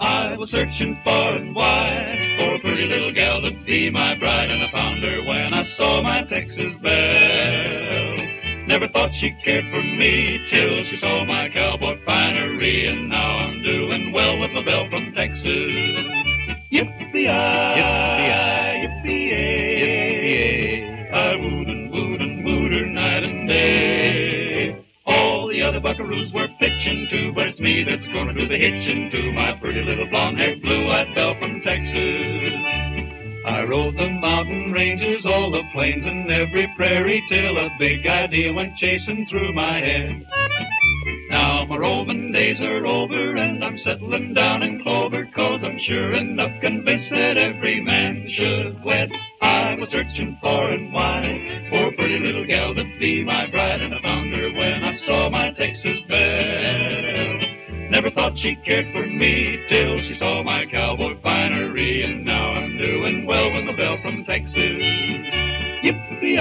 [0.01, 1.90] I was searching far and wide
[5.03, 8.17] when I saw my Texas belle.
[8.67, 13.63] Never thought she cared for me till she saw my cowboy finery, and now I'm
[13.63, 15.73] doing well with my belle from Texas.
[16.71, 17.27] Yippee-yi,
[18.85, 19.49] yippee-yi,
[21.13, 24.77] I wooed and wooed and wooed her night and day.
[25.07, 29.11] All the other buckaroos were pitching to, but it's me that's gonna do the hitching
[29.11, 32.50] to my pretty little blonde-haired, blue-eyed belle from Texas.
[33.45, 38.53] I rode the mountain ranges, all the plains, and every prairie till a big idea
[38.53, 40.27] went chasing through my head.
[41.31, 46.13] Now my roving days are over and I'm settling down in Clover, cause I'm sure
[46.13, 49.11] enough convinced that every man should wed.
[49.41, 53.81] I was searching far and wide for a pretty little gal to be my bride,
[53.81, 57.50] and I found her when I saw my Texas belle.
[57.91, 62.79] Never thought she cared for me till she saw my cowboy finery, and now I'm
[62.79, 64.55] doing well with a belle from Texas.
[64.55, 66.37] Yippee-yi,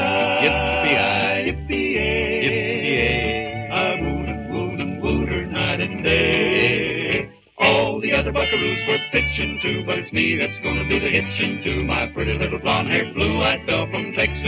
[0.45, 2.05] yippee-yi, yippee-yi,
[2.45, 3.71] yippee-yi.
[3.71, 7.31] I wooed and wooed and wooed her night and day.
[7.57, 11.63] All the other buckaroos were pitching too, but it's me that's gonna do the hitching
[11.63, 14.45] to my pretty little blonde-haired, blue-eyed belle from Texas.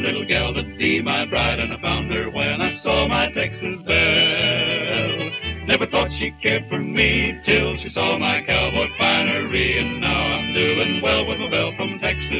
[0.00, 3.32] Pretty little gal to be my bride, and I found her when I saw my
[3.32, 5.30] Texas belle.
[5.66, 10.54] Never thought she cared for me till she saw my cowboy finery, and now I'm
[10.54, 12.30] doing well with my belle from Texas.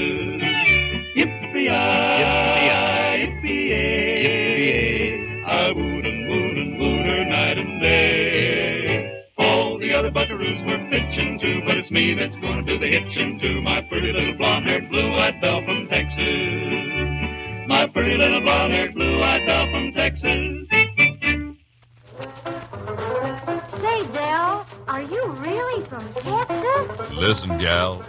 [1.16, 1.68] Yippee-yi,
[3.18, 3.74] yippee-yi,
[4.22, 9.24] yippee I wooed and wooed and wooed her night and day.
[9.36, 13.40] All the other buckaroos were pitching too, but it's me that's gonna do the hitching
[13.40, 16.77] to my pretty little blonde-haired, blue-eyed belle from Texas.
[17.78, 20.66] My pretty little blonde-haired, blue-eyed belle from Texas.
[23.70, 27.12] Say, Dell, are you really from Texas?
[27.12, 28.02] Listen, gal,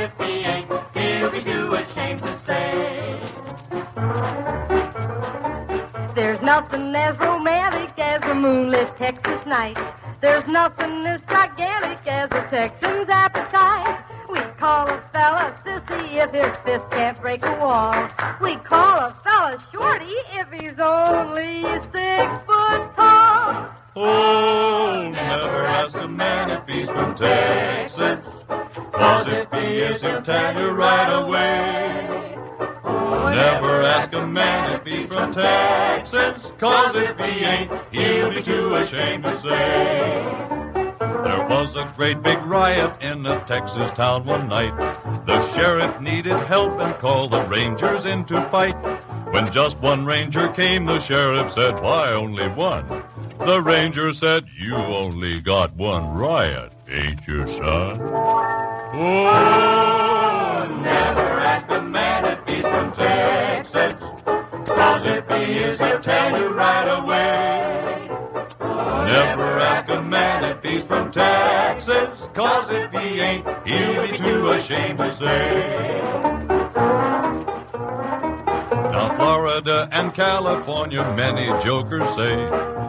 [0.00, 3.20] if he ain't, he'll be too ashamed to say.
[6.14, 9.78] There's nothing as romantic as a moonlit Texas night.
[10.20, 14.02] There's nothing as gigantic as a Texan's appetite.
[14.30, 18.08] We call a fella sissy if his fist can't break a wall.
[18.40, 23.70] We call a fella shorty if he's only six foot tall.
[23.96, 28.29] Oh, never ask a man if he's from Texas.
[28.92, 30.22] Cause if he is, he'll
[30.56, 32.36] you right away.
[33.34, 36.52] Never ask a man if he's from Texas.
[36.58, 40.50] Cause if he ain't, he'll be too ashamed to say.
[40.98, 44.76] There was a great big riot in a Texas town one night.
[45.26, 48.74] The sheriff needed help and called the rangers in to fight.
[49.32, 52.86] When just one ranger came, the sheriff said, Why only one?
[53.38, 58.00] The ranger said, You only got one riot, ain't you, son?
[58.92, 59.58] Oh,
[60.82, 63.94] never ask a man if he's from Texas.
[64.66, 68.08] Cause if he is, he'll tell you right away.
[68.60, 74.50] Never ask a man if he's from Texas, cause if he ain't, he'll be too
[74.50, 76.00] ashamed to say.
[79.68, 82.34] And California, many jokers say,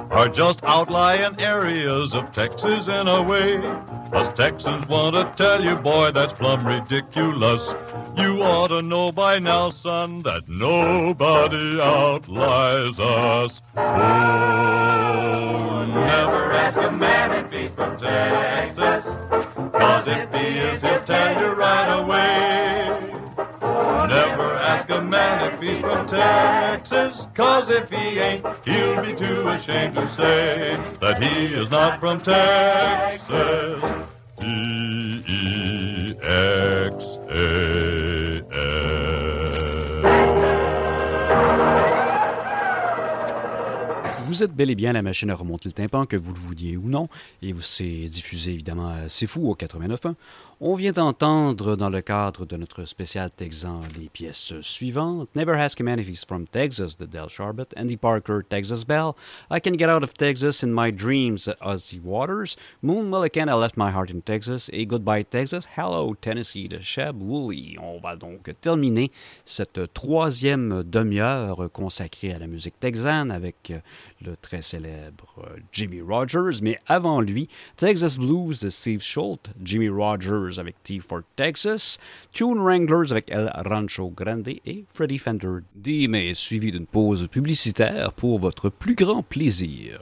[0.09, 3.57] are just outlying areas of Texas in a way.
[4.13, 7.73] Us Texans want to tell you, boy, that's plumb ridiculous.
[8.17, 13.61] You ought to know by now, son, that nobody outlies us.
[13.75, 19.05] Oh, never ask a man if he's from Texas,
[26.83, 31.99] Texas, cause if he ain't, he'll be too ashamed to say that he is not
[31.99, 33.83] from Texas.
[34.39, 35.21] T-E-X-A-S.
[44.25, 46.77] Vous êtes bel et bien la machine à remonter le tympan, que vous le vouliez
[46.77, 47.09] ou non,
[47.43, 50.15] et vous c'est diffusé évidemment C'est Fou au 89.1.
[50.63, 55.81] On vient d'entendre dans le cadre de notre spécial Texan les pièces suivantes Never Ask
[55.81, 59.15] a Man If He's From Texas de Del Sharbutt, Andy Parker, Texas Belle,
[59.49, 63.75] I Can Get Out of Texas in My Dreams, Ozzy Waters, Moon Mullican, I Left
[63.75, 67.77] My Heart in Texas, et Goodbye Texas, Hello Tennessee de Sheb Woolley.
[67.81, 69.09] On va donc terminer
[69.45, 73.73] cette troisième demi-heure consacrée à la musique texane avec
[74.23, 80.50] le très célèbre Jimmy Rogers, mais avant lui, Texas Blues de Steve Schultz, Jimmy Rogers
[80.59, 81.99] avec T for Texas,
[82.31, 88.13] Tune Wranglers avec El Rancho Grande et Freddie Fender D, mais suivi d'une pause publicitaire
[88.13, 89.99] pour votre plus grand plaisir.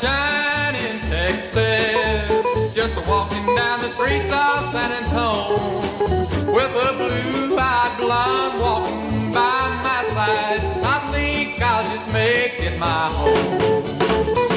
[0.00, 2.46] that in Texas.
[2.74, 5.80] Just walking down the streets of San Antonio
[6.52, 10.60] with a blue-eyed blonde walking by my side.
[10.84, 14.49] I think I'll just make it my home.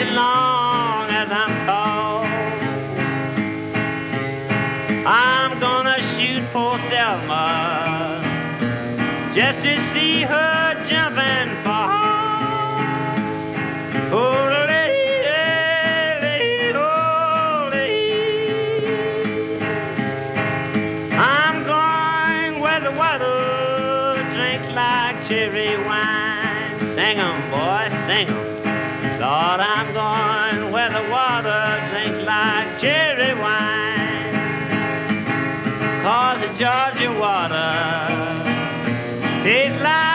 [0.00, 2.24] as long as I'm tall.
[5.06, 8.22] I'm gonna shoot for Selma
[9.34, 11.88] just to see her jump and fall.
[14.12, 18.92] Oh, lady, oh, lady,
[21.14, 26.78] I'm going where the water drinks like cherry wine.
[26.96, 28.47] Sing 'em, boy, sing 'em.
[29.28, 34.32] Lord, I'm going where the water drinks like cherry wine.
[36.02, 37.74] Cause the Georgia water
[39.44, 40.07] tastes like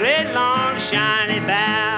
[0.00, 1.89] great long shiny bow.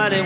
[0.00, 0.22] somebody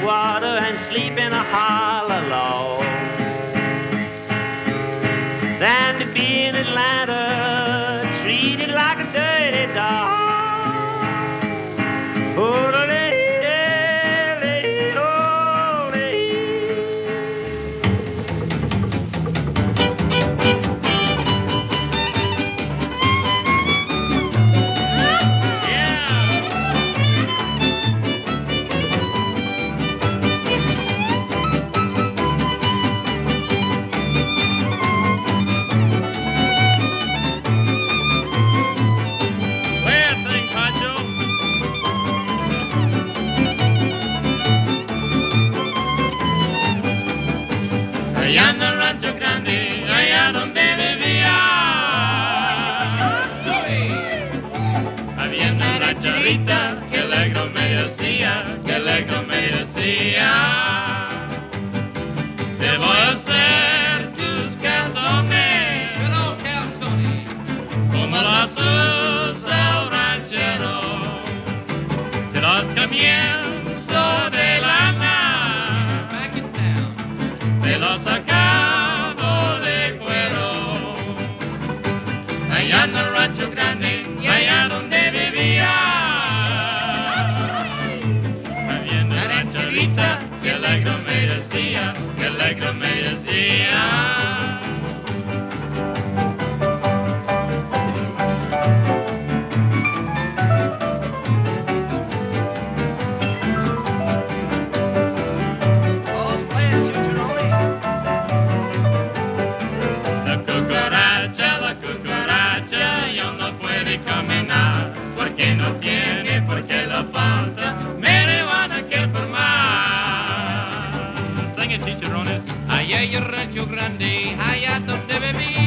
[121.79, 125.64] que chicharrones, allá en el Rancho Grande, allá donde bebí.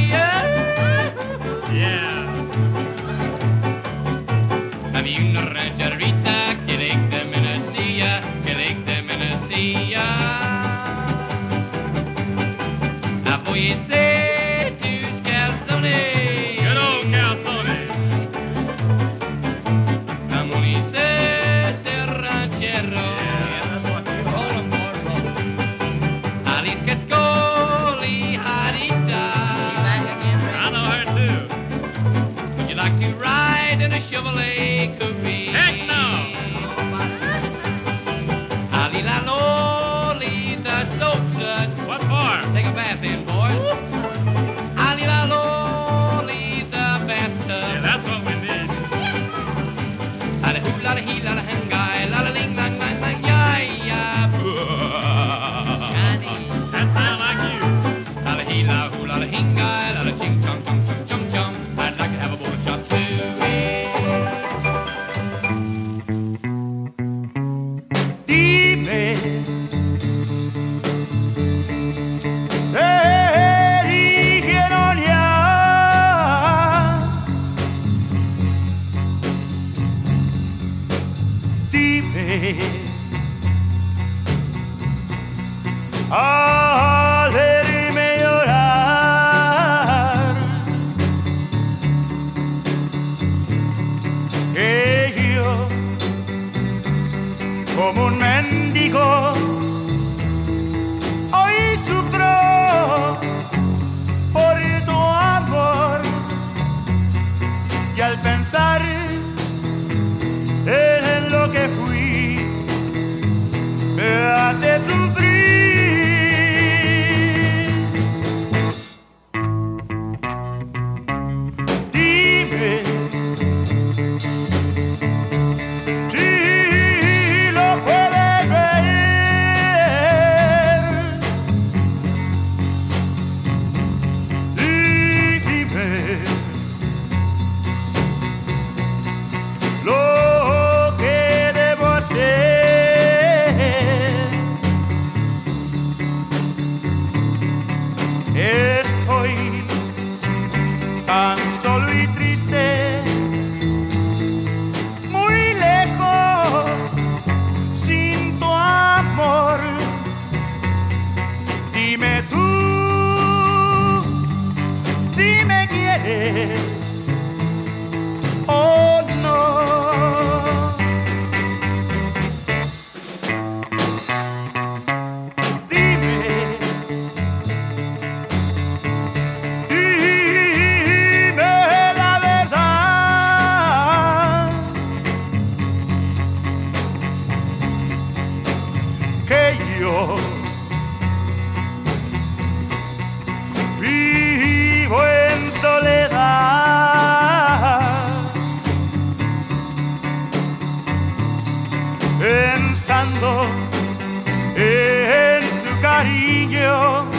[206.08, 207.16] amarillo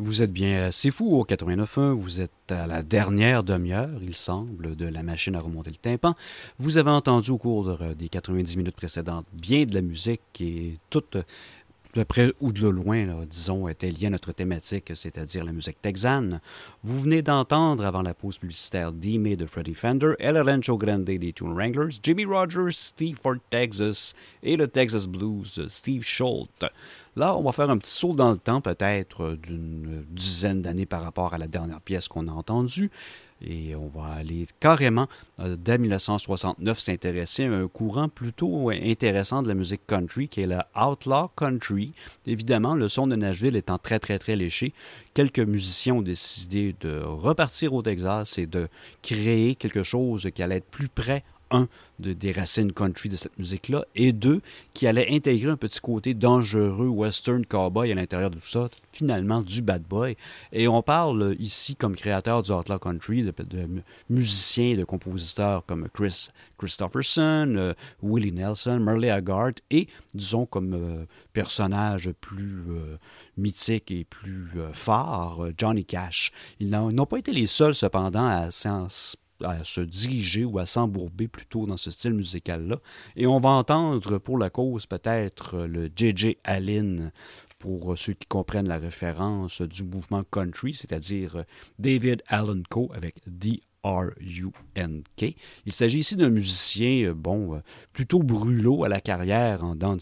[0.00, 1.92] Vous êtes bien, c'est fou au 89.1.
[1.92, 6.14] Vous êtes à la dernière demi-heure, il semble, de la machine à remonter le tympan.
[6.58, 10.78] Vous avez entendu au cours de- des 90 minutes précédentes bien de la musique et
[10.88, 11.16] toute,
[11.94, 16.40] de près ou de loin, disons, était liée à notre thématique, c'est-à-dire la musique texane.
[16.84, 21.32] Vous venez d'entendre, avant la pause publicitaire, D-May de Freddie Fender, El Rancho Grande des
[21.32, 24.14] Tune Wranglers, Jimmy Rogers, Steve for Texas
[24.44, 26.66] et le Texas Blues Steve Schultz.
[27.18, 30.86] Là, on va faire un petit saut dans le temps, peut-être euh, d'une dizaine d'années
[30.86, 32.92] par rapport à la dernière pièce qu'on a entendue.
[33.44, 35.08] Et on va aller carrément,
[35.40, 40.46] euh, dès 1969, s'intéresser à un courant plutôt intéressant de la musique country, qui est
[40.46, 41.92] le outlaw country.
[42.24, 44.72] Évidemment, le son de Nashville étant très, très, très léché,
[45.12, 48.68] quelques musiciens ont décidé de repartir au Texas et de
[49.02, 51.68] créer quelque chose qui allait être plus près, un,
[51.98, 54.40] de, des racines country de cette musique-là, et deux,
[54.74, 59.42] qui allait intégrer un petit côté dangereux western cowboy à l'intérieur de tout ça, finalement
[59.42, 60.16] du bad boy.
[60.52, 63.32] Et on parle ici comme créateur du outlaw country de,
[64.08, 70.74] musiciens et de compositeurs comme Chris Christopherson, euh, Willie Nelson, Merle Haggard et disons comme
[70.74, 72.98] euh, personnage plus euh,
[73.36, 76.32] mythique et plus euh, fort, euh, Johnny Cash.
[76.58, 78.88] Ils n'ont pas été les seuls cependant à s'en
[79.42, 82.78] à se diriger ou à s'embourber plutôt dans ce style musical-là.
[83.16, 86.38] Et on va entendre pour la cause peut-être le J.J.
[86.44, 87.12] Allen
[87.58, 91.44] pour ceux qui comprennent la référence du mouvement country, c'est-à-dire
[91.78, 92.90] David Allen Co.
[92.94, 93.16] avec
[93.88, 95.36] D-R-U-N-K.
[95.66, 97.58] Il s'agit ici d'un musicien, euh, bon, euh,
[97.92, 99.96] plutôt brûlot à la carrière en dents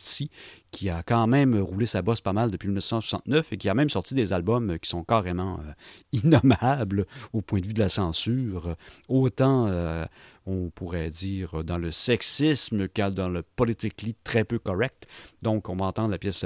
[0.77, 3.89] qui a quand même roulé sa bosse pas mal depuis 1969 et qui a même
[3.89, 5.73] sorti des albums qui sont carrément euh,
[6.13, 8.77] innommables au point de vue de la censure.
[9.09, 10.05] Autant, euh,
[10.45, 15.07] on pourrait dire, dans le sexisme qu'à dans le politically très peu correct.
[15.43, 16.45] Donc, on va entendre la pièce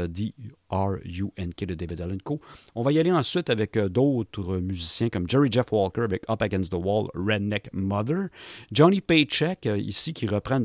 [0.71, 2.41] D-R-U-N-K de David Allen Co.
[2.75, 6.43] On va y aller ensuite avec euh, d'autres musiciens comme Jerry Jeff Walker avec Up
[6.43, 8.29] Against the Wall, Redneck Mother.
[8.73, 10.61] Johnny Paycheck, euh, ici, qui reprend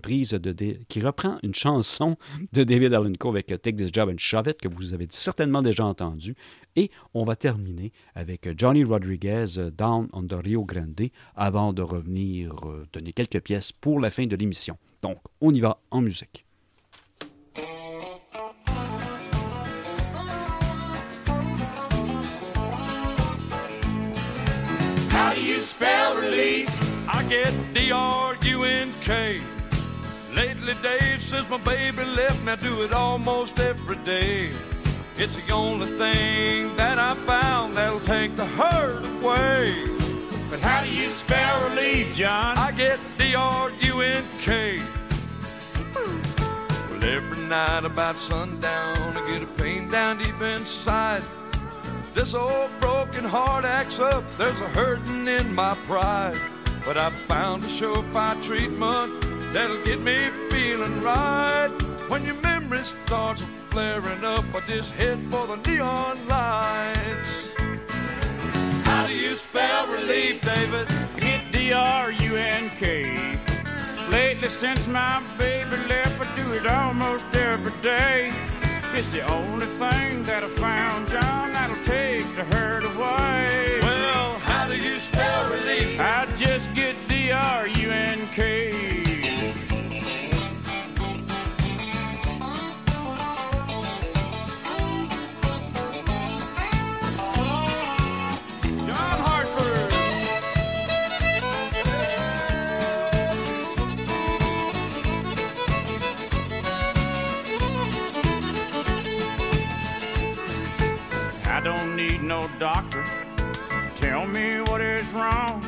[1.43, 2.15] une chanson
[2.53, 3.29] de David Allen Co.
[3.29, 6.35] avec euh, Take This Job and Shove It, que vous avez certainement déjà entendu.
[6.75, 9.45] Et on va terminer avec Johnny Rodriguez,
[9.77, 12.53] Down on the Rio Grande, avant de revenir
[12.91, 14.77] donner quelques pièces pour la fin de l'émission.
[15.01, 16.44] Donc, on y va en musique.
[25.65, 26.69] Spell relief?
[27.07, 29.41] I get D-R-U-N-K.
[30.33, 34.51] Lately, Dave, since my baby left me, I do it almost every day.
[35.17, 39.75] It's the only thing that I found that'll take the hurt away.
[40.49, 42.57] But how do you spell relief, John?
[42.57, 44.79] I get D-R-U-N-K.
[46.89, 51.23] Well, every night about sundown, I get a pain down deep inside.
[52.15, 54.23] This old broken heart acts up.
[54.37, 56.39] There's a hurting in my pride.
[56.85, 59.21] But I found a surefire treatment
[59.51, 61.67] that'll get me feeling right.
[62.07, 67.31] When your memory starts flaring up, I just head for the neon lights.
[68.87, 70.87] How do you spell relief, David?
[71.17, 73.39] Get D-R-U-N-K.
[74.09, 78.31] Lately, since my baby left, I do it almost every day.
[78.97, 83.79] It's the only thing that I found, John, that'll take the hurt away.
[83.81, 85.99] Well, how do you spell relief?
[85.99, 89.04] I just get D-R-U-N-K.
[112.59, 113.03] Doctor.
[113.97, 115.63] Tell me what is wrong.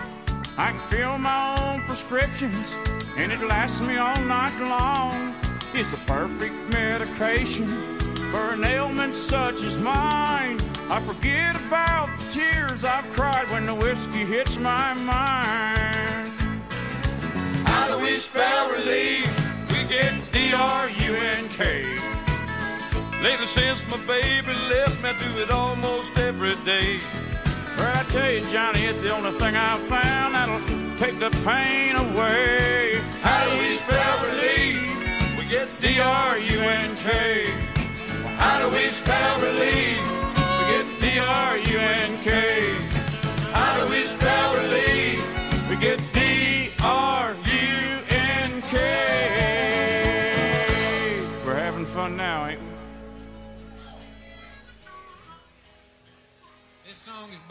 [0.57, 2.75] I can fill my own prescriptions,
[3.17, 5.35] and it lasts me all night long.
[5.73, 7.67] It's the perfect medication
[8.31, 10.59] for an ailment such as mine.
[10.89, 16.31] I forget about the tears I've cried when the whiskey hits my mind.
[17.65, 19.27] How do we spell relief?
[19.69, 22.16] We get D-R-U-N-K.
[23.21, 26.99] Lately, since my baby left me, I do it almost every day.
[27.75, 30.61] Where I tell you, Johnny, it's the only thing I've found that'll
[30.97, 33.01] take the pain away.
[33.21, 35.37] How do we spell relief?
[35.37, 37.43] We get D-R-U-N-K.
[38.37, 39.99] How do we spell relief?
[40.57, 42.31] We get D-R-U-N-K.
[43.51, 45.69] How do we spell relief?
[45.69, 45.99] We get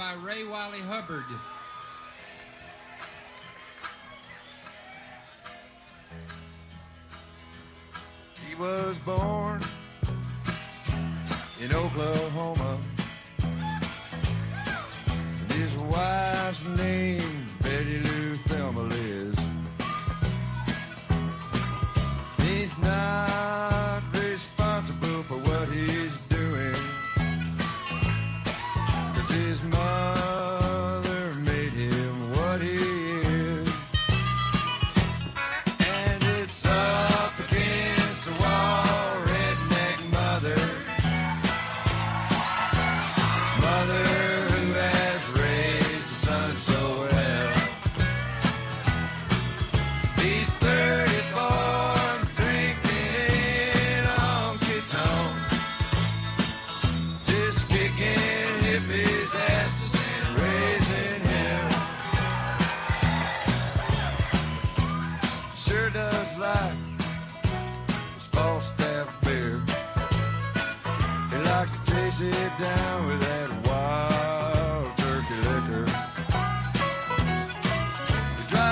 [0.07, 1.25] by Ray Wylie Hubbard.
[8.47, 9.61] He was born
[11.61, 12.79] in Oklahoma.
[15.41, 19.37] And his wife's name Betty Lou Thelma is.
[22.43, 23.26] He's not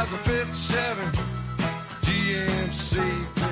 [0.05, 1.13] drives a 57
[2.03, 3.44] GMC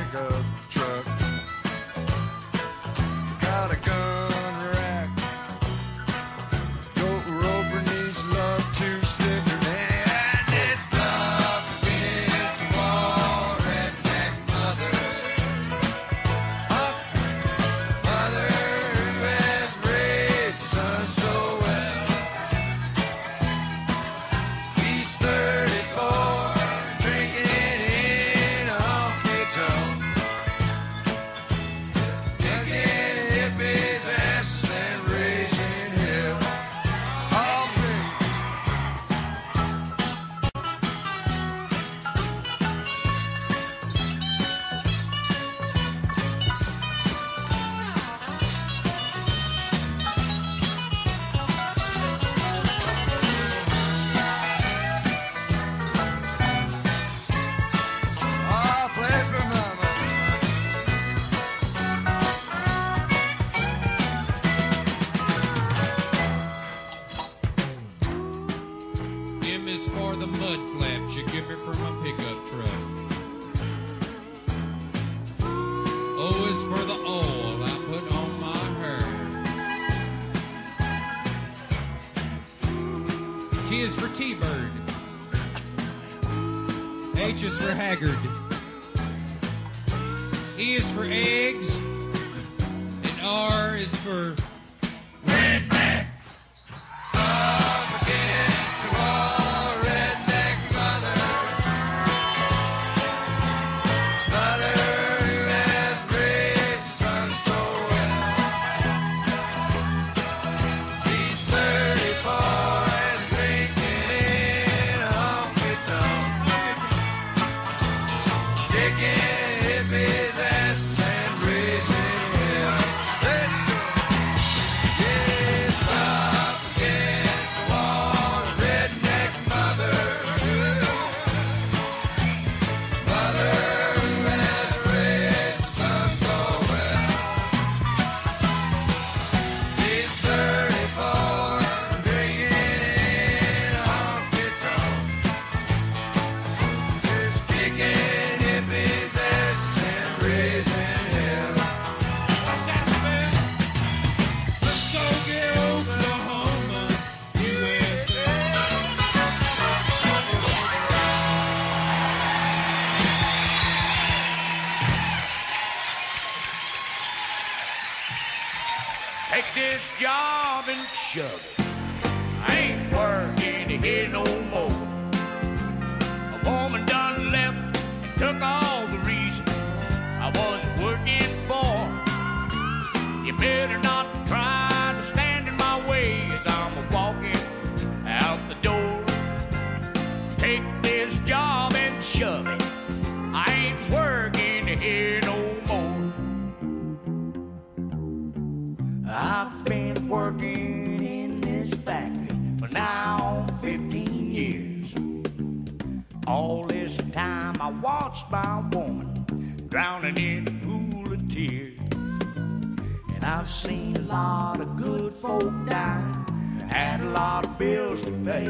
[206.33, 211.79] All this time I watched my woman drowning in a pool of tears.
[211.93, 216.25] And I've seen a lot of good folk die,
[216.71, 218.49] had a lot of bills to pay.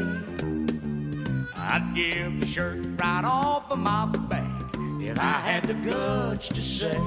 [1.57, 6.61] I'd give the shirt right off of my back if I had the guts to
[6.61, 6.97] say,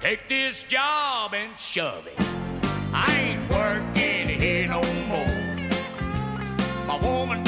[0.00, 2.16] Take this job and shove it.
[2.94, 4.80] I ain't working here no
[5.10, 5.52] more.
[6.86, 7.44] My woman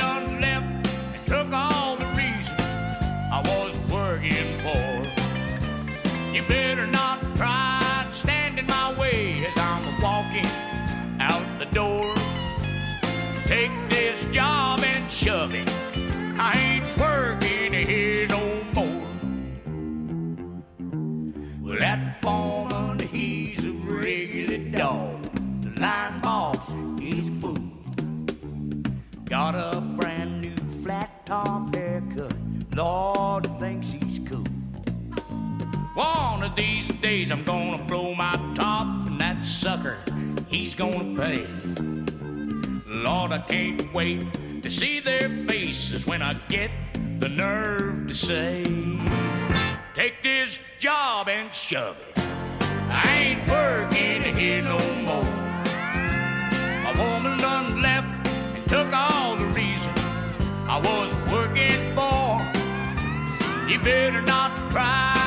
[36.86, 39.96] these days I'm gonna blow my top, and that sucker,
[40.48, 41.46] he's gonna pay.
[42.86, 46.70] Lord, I can't wait to see their faces when I get
[47.20, 48.64] the nerve to say,
[49.94, 52.18] Take this job and shove it.
[52.90, 54.78] I ain't working here no
[55.08, 55.34] more.
[56.90, 59.92] A woman done left and took all the reason
[60.68, 62.40] I was working for.
[63.70, 65.23] You better not try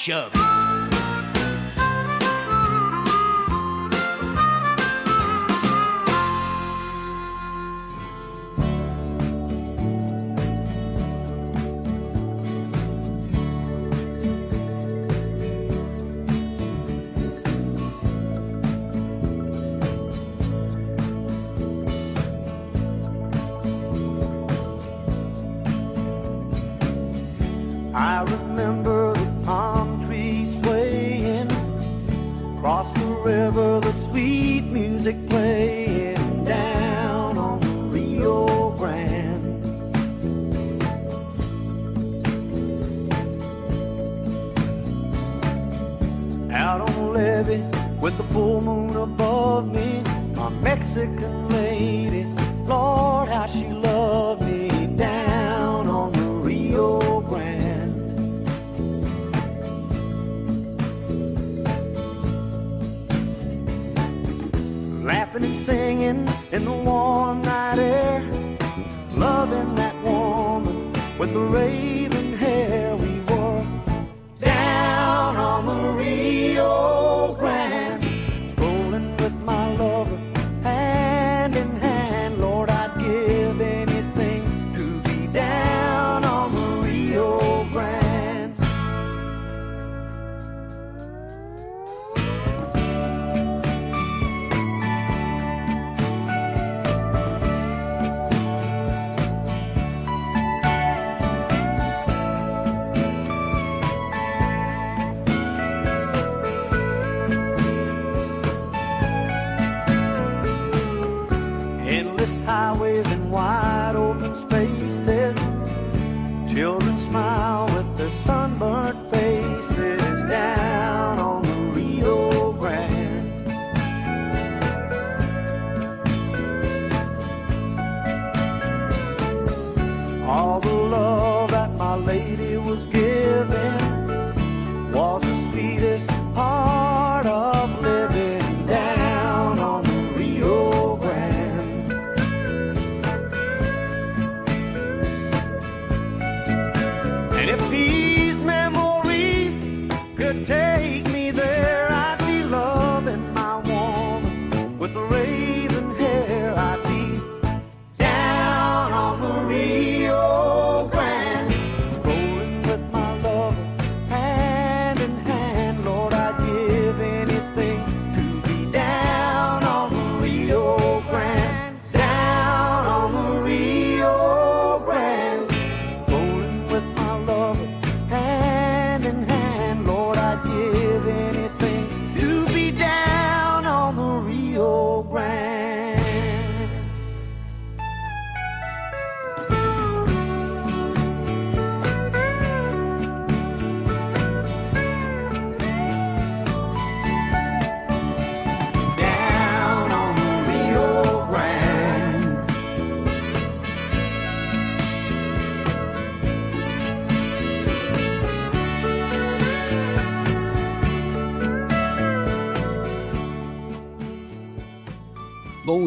[0.00, 0.32] shove.
[27.92, 28.24] I
[35.10, 39.64] music playing down on Rio Grande.
[46.52, 47.62] Out on levee
[48.00, 50.02] with the full moon above me,
[50.34, 52.24] my Mexican lady,
[52.66, 53.19] Lord,
[65.60, 68.22] singing in the warm night air,
[69.14, 71.99] loving that woman with the raven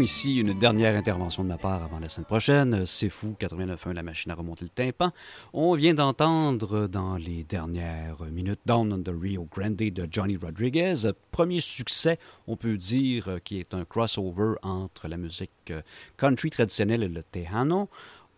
[0.03, 2.85] ici, une dernière intervention de ma part avant la semaine prochaine.
[2.85, 5.11] C'est fou, 89.1, la machine à remonter le tympan.
[5.53, 11.09] On vient d'entendre dans les dernières minutes Down on the Rio Grande de Johnny Rodriguez.
[11.31, 15.81] Premier succès, on peut dire, qui est un crossover entre la musique euh,
[16.17, 17.89] country traditionnelle et le tejano.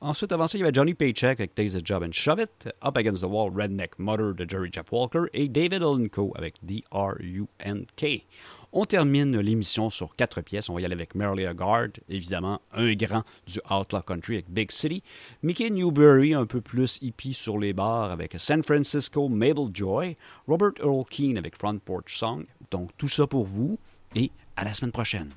[0.01, 2.69] Ensuite, avant ça, il y avait Johnny Paycheck avec Takes a Job and Shove It,
[2.83, 5.81] Up Against the Wall, Redneck Mother de Jerry Jeff Walker et David
[6.11, 6.31] Co.
[6.35, 8.25] avec D-R-U-N-K.
[8.71, 10.69] On termine l'émission sur quatre pièces.
[10.69, 14.71] On va y aller avec Merle Guard, évidemment, un grand du Outlaw Country avec Big
[14.71, 15.03] City.
[15.43, 20.15] Mickey Newberry, un peu plus hippie sur les bars avec San Francisco, Mabel Joy.
[20.47, 22.45] Robert Earl Keane avec Front Porch Song.
[22.71, 23.77] Donc, tout ça pour vous
[24.15, 25.31] et à la semaine prochaine.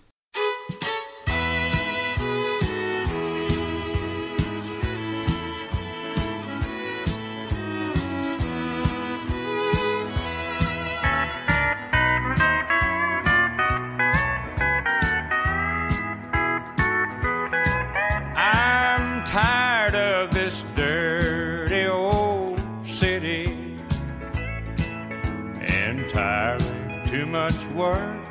[27.79, 28.27] Work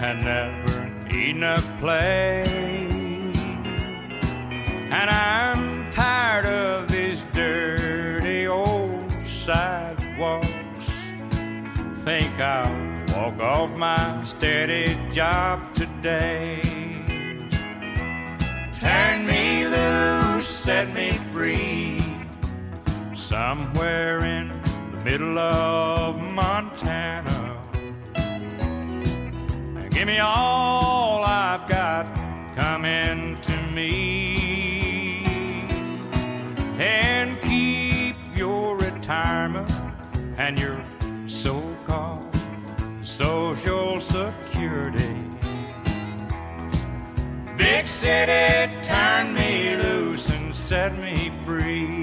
[0.00, 2.44] and never enough play.
[4.90, 10.46] And I'm tired of these dirty old sidewalks.
[12.04, 16.60] Think I'll walk off my steady job today.
[18.74, 21.98] Turn me loose, set me free.
[23.14, 27.37] Somewhere in the middle of Montana.
[29.98, 32.06] Give me all I've got
[32.54, 35.24] coming to me.
[36.78, 39.68] And keep your retirement
[40.36, 40.80] and your
[41.26, 42.28] so called
[43.02, 45.16] social security.
[47.56, 51.97] Big city, turn me loose and set me free.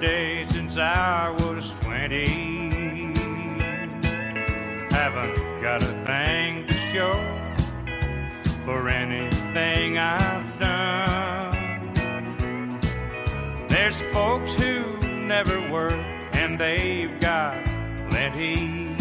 [0.00, 2.24] Day since I was 20.
[4.90, 7.14] Haven't got a thing to show
[8.64, 11.90] for anything I've done.
[13.68, 17.64] There's folks who never work and they've got
[18.10, 18.94] plenty.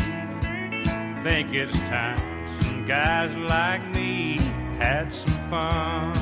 [1.23, 4.37] Think it's time some guys like me
[4.77, 6.13] had some fun.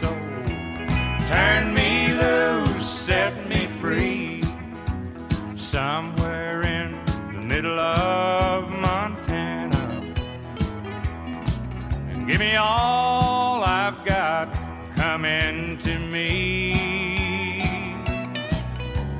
[0.00, 0.08] So
[1.28, 4.42] turn me loose, set me free.
[5.56, 6.92] Somewhere in
[7.32, 9.84] the middle of Montana.
[12.10, 14.52] And give me all I've got
[14.96, 16.32] coming to me.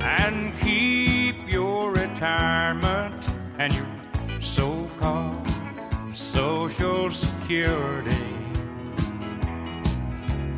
[0.01, 3.20] And keep your retirement
[3.60, 3.86] and your
[4.40, 5.48] so called
[6.12, 8.26] social security.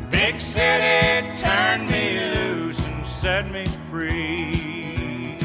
[0.09, 2.68] Big city, turn me loose
[3.21, 5.35] set me free.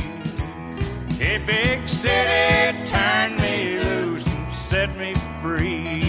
[1.18, 6.03] Hey, big city, turn me loose and set me free.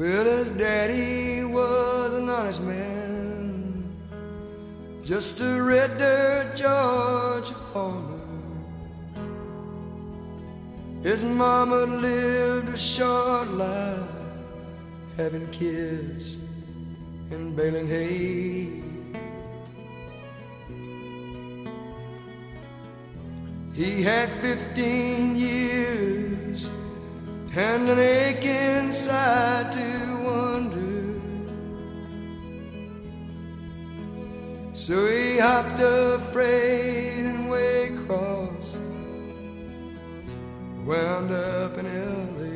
[0.00, 3.84] Well, his daddy was an honest man,
[5.04, 8.22] just a red dirt Georgia farmer.
[11.02, 13.98] His mama lived a short life,
[15.18, 16.38] having kids
[17.30, 18.82] and baling hay.
[23.74, 26.70] He had 15 years
[27.56, 31.20] and an ache inside to wonder.
[34.72, 38.78] So he hopped a freight and way across,
[40.84, 42.50] wound up in L.A.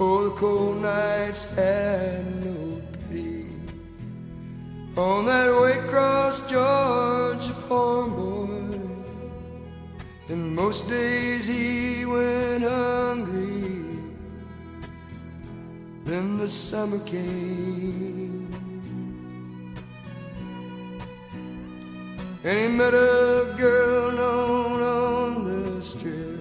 [0.00, 2.80] Oh, the cold nights had no
[3.10, 3.50] pity
[4.96, 8.67] on that Waycross, Georgia farm boy.
[10.28, 13.98] And most days he went hungry
[16.04, 18.48] Then the summer came.
[22.44, 26.38] And he met a girl known on the strip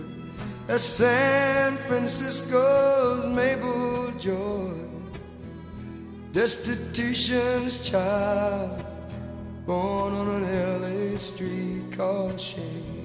[0.68, 4.73] as San Francisco's Mabel Joy,
[6.34, 8.85] destitution's child,
[9.65, 12.96] born on an LA street called Shame.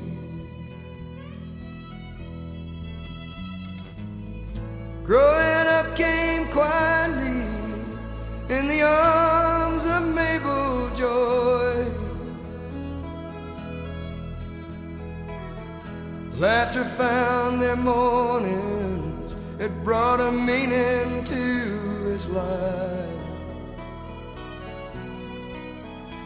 [16.72, 23.10] Laughter found their mornings, it brought a meaning to his life.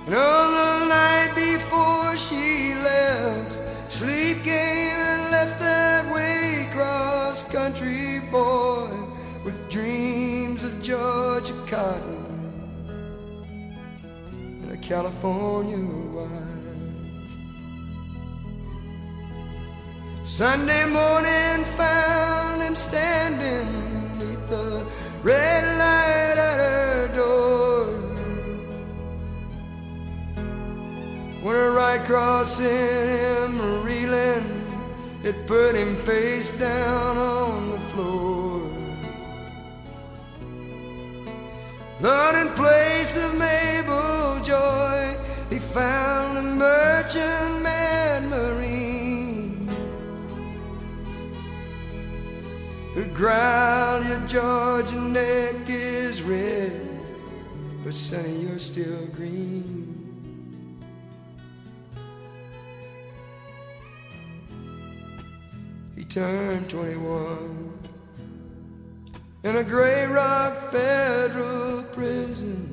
[0.06, 3.60] And on the night before she left,
[3.92, 8.88] sleep came and left that Waycross country boy
[9.44, 12.24] with dreams of Georgia cotton
[14.62, 15.76] and a California
[16.14, 16.45] wife.
[20.36, 24.86] Sunday morning found him standing neath the
[25.22, 27.86] red light at her door.
[31.42, 34.44] When a right cross in him reeling,
[35.24, 38.60] it put him face down on the floor.
[42.02, 45.16] Lord, in place of Mabel Joy,
[45.48, 47.65] he found a merchantman
[53.16, 56.80] who growled, Your Georgia neck is red,
[57.84, 59.72] but Sonny, you're still green.
[65.96, 67.72] He turned 21
[69.44, 72.72] in a gray rock federal prison.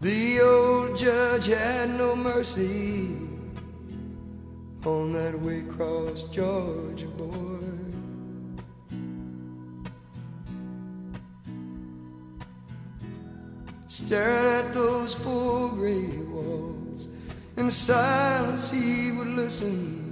[0.00, 3.23] The old judge had no mercy
[4.86, 7.34] on that way Waycross, Georgia boy.
[13.88, 17.08] Staring at those four gray walls,
[17.56, 20.02] in silence he would listen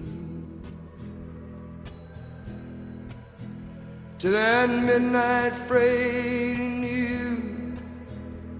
[4.18, 7.74] to that midnight freight he knew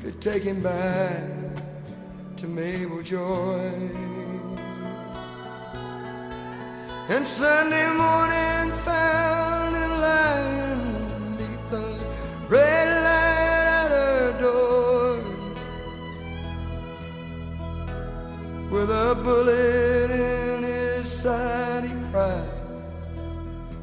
[0.01, 1.23] could take him back
[2.37, 4.12] to Mabel Joy.
[7.09, 11.99] And Sunday morning found him lying beneath the
[12.49, 15.19] red light at her door
[18.71, 21.85] with a bullet in his side.
[21.85, 22.49] He cried,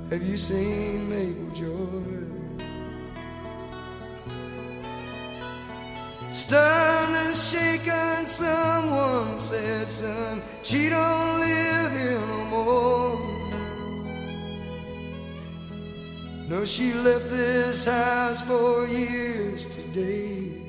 [0.10, 2.19] Have you seen Mabel Joy?
[6.31, 13.19] Stunned and shaken, someone said, Son, she don't live here no more.
[16.47, 20.61] No, she left this house for years today.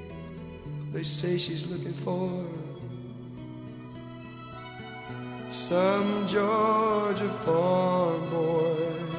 [0.93, 2.45] They say she's looking for
[5.51, 9.10] some Georgia farm boy.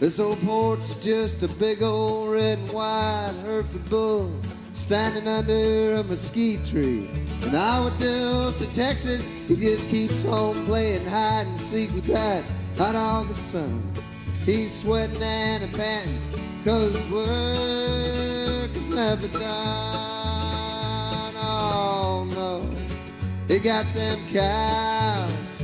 [0.00, 4.34] This old porch is just a big old red and white Hereford bull
[4.72, 7.06] standing under a mesquite tree.
[7.42, 12.42] And Awadills to Texas, he just keeps on playing hide and seek with that
[12.78, 13.92] hot August sun.
[14.46, 16.18] He's sweating and a panting,
[16.64, 19.42] cause work is never done.
[21.36, 22.66] Oh no,
[23.48, 25.62] he got them cows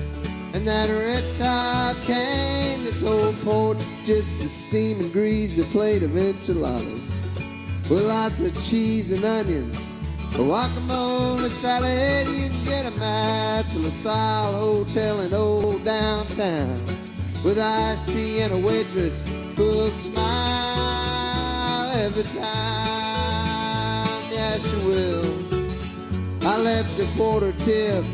[0.52, 2.84] and that red top cane.
[2.84, 7.10] This old porch just a steaming greasy plate of enchiladas
[7.90, 9.90] with lots of cheese and onions.
[10.34, 16.80] A guacamole salad, you can get 'em at the LaSalle Hotel in old downtown
[17.42, 19.24] with iced tea and a waitress
[19.56, 20.30] who'll smile
[22.04, 22.44] every time.
[24.30, 25.26] Yeah, she will.
[26.42, 28.04] I left a quarter tip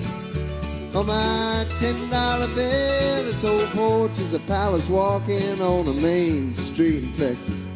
[0.94, 3.24] on my ten dollar bill.
[3.24, 7.66] This old porch is a palace walking on a main street in Texas.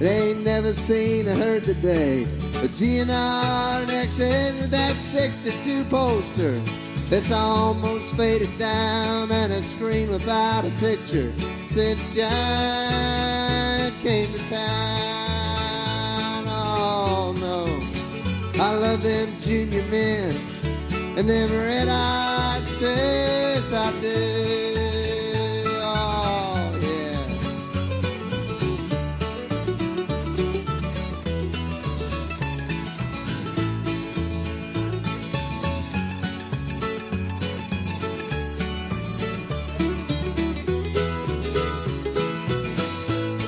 [0.00, 2.26] It ain't never seen or heard the day.
[2.52, 6.60] GNR and XS with that 62 poster.
[7.10, 11.30] It's almost faded down and a screen without a picture
[11.68, 14.62] since John came to town.
[16.48, 17.66] Oh no,
[18.62, 22.41] I love them junior mints and them red-eyed
[22.82, 23.72] strips.
[23.72, 24.08] I do.
[25.84, 27.18] Oh yeah.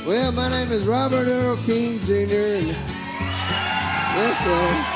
[0.07, 2.13] Well, my name is Robert Earl Keen Jr.
[2.15, 2.77] And
[4.17, 4.94] yes,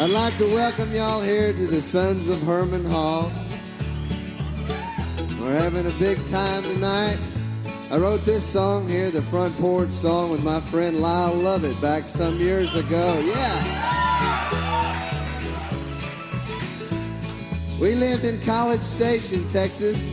[0.00, 3.30] I'd like to welcome y'all here to the Sons of Herman Hall.
[5.38, 7.18] We're having a big time tonight.
[7.90, 12.08] I wrote this song here, the front porch song, with my friend Lyle Lovett back
[12.08, 13.22] some years ago.
[13.26, 14.48] Yeah.
[17.78, 20.08] We lived in College Station, Texas.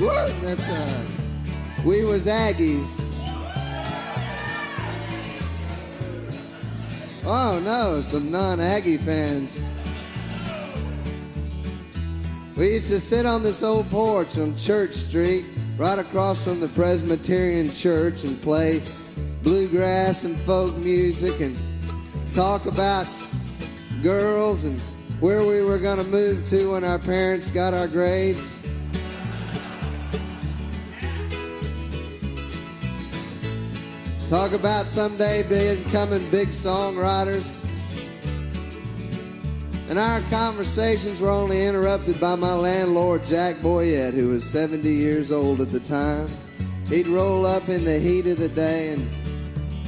[0.00, 0.08] Woo,
[0.42, 1.06] that's right.
[1.84, 3.05] We was Aggies.
[7.28, 9.58] Oh no, some non-Aggie fans.
[12.56, 15.44] We used to sit on this old porch on Church Street,
[15.76, 18.80] right across from the Presbyterian Church, and play
[19.42, 21.58] bluegrass and folk music and
[22.32, 23.08] talk about
[24.04, 24.80] girls and
[25.18, 28.55] where we were going to move to when our parents got our grades.
[34.30, 37.60] Talk about someday becoming big songwriters.
[39.88, 45.30] And our conversations were only interrupted by my landlord, Jack Boyette, who was 70 years
[45.30, 46.28] old at the time.
[46.88, 49.08] He'd roll up in the heat of the day and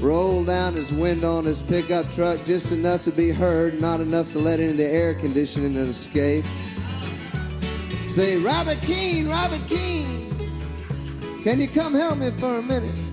[0.01, 4.31] roll down his window on his pickup truck just enough to be heard, not enough
[4.33, 6.45] to let in the air conditioning and escape.
[8.05, 10.33] Say, Robert Keen, Robert Keen,
[11.43, 13.08] can you come help me for a minute?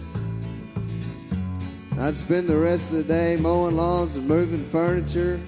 [2.06, 5.40] I'd spend the rest of the day mowing lawns and moving furniture,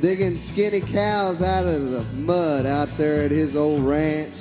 [0.00, 4.36] digging skinny cows out of the mud out there at his old ranch.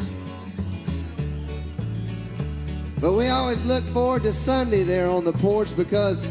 [3.01, 6.27] But we always look forward to Sunday there on the porch because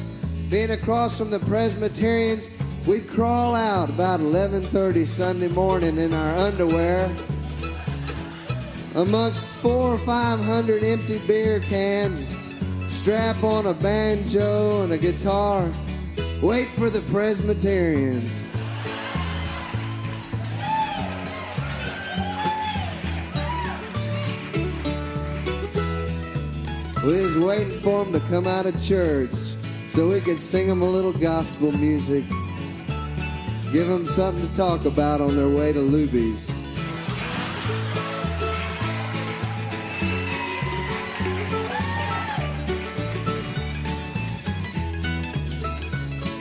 [0.48, 2.48] being across from the Presbyterians,
[2.86, 7.10] we'd crawl out about 11:30 Sunday morning in our underwear
[8.94, 12.35] amongst four or five hundred empty beer cans,
[12.96, 15.70] strap on a banjo and a guitar,
[16.40, 18.56] wait for the Presbyterians.
[27.04, 29.34] We was waiting for them to come out of church
[29.88, 32.24] so we could sing them a little gospel music,
[33.72, 36.55] give them something to talk about on their way to Luby's.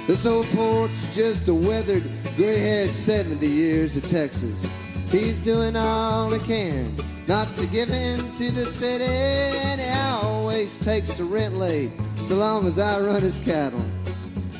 [0.08, 2.04] This old porch is just a weathered,
[2.36, 4.70] gray-haired 70 years of Texas.
[5.10, 6.96] He's doing all he can
[7.28, 9.88] not to give in to the city, and he
[10.22, 11.90] always takes the rent late
[12.22, 13.84] so long as I run his cattle.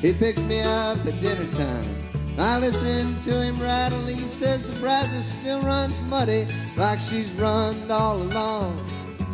[0.00, 1.94] He picks me up at dinner time.
[2.38, 4.04] I listen to him rattle.
[4.06, 6.46] He says the Brazos still runs muddy
[6.76, 8.84] like she's run all along.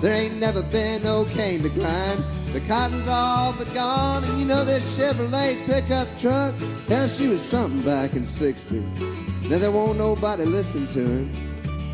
[0.02, 2.24] There ain't never been no cane to grind.
[2.52, 6.56] The cotton's all but gone, and you know this Chevrolet pickup truck,
[6.88, 8.80] hell, she was something back in 60.
[9.48, 11.32] Now there won't nobody listen to him.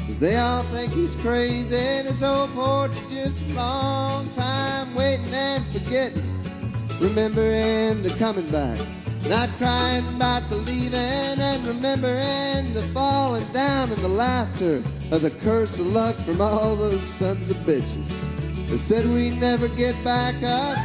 [0.07, 1.69] Cause they all think he's crazy.
[1.77, 6.25] This old porch just a long time waiting and forgetting.
[7.01, 8.81] Remembering the coming back.
[9.29, 14.77] Not crying about the leaving and remembering the falling down and the laughter
[15.11, 18.27] of the curse of luck from all those sons of bitches
[18.71, 20.79] that said we never get back up.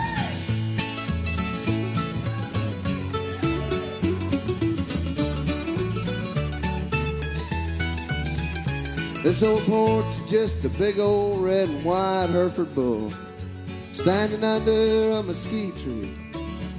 [9.23, 13.13] This old porch is just a big old red and white Hereford bull
[13.93, 16.22] standing under a mesquite tree.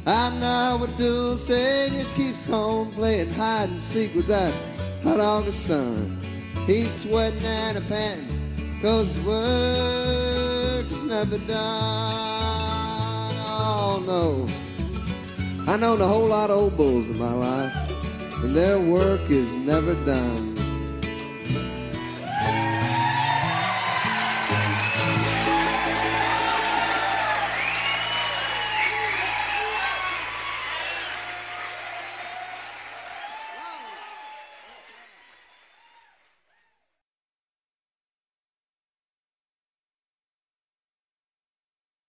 [0.06, 4.54] I know what Dulce just keeps home playing hide and seek with that
[5.02, 6.18] hot August sun.
[6.66, 8.34] He's sweating and a panting
[8.82, 11.56] cause work is never done.
[13.48, 14.46] Oh no.
[15.72, 17.74] I known a whole lot of old bulls in my life,
[18.42, 20.53] and their work is never done.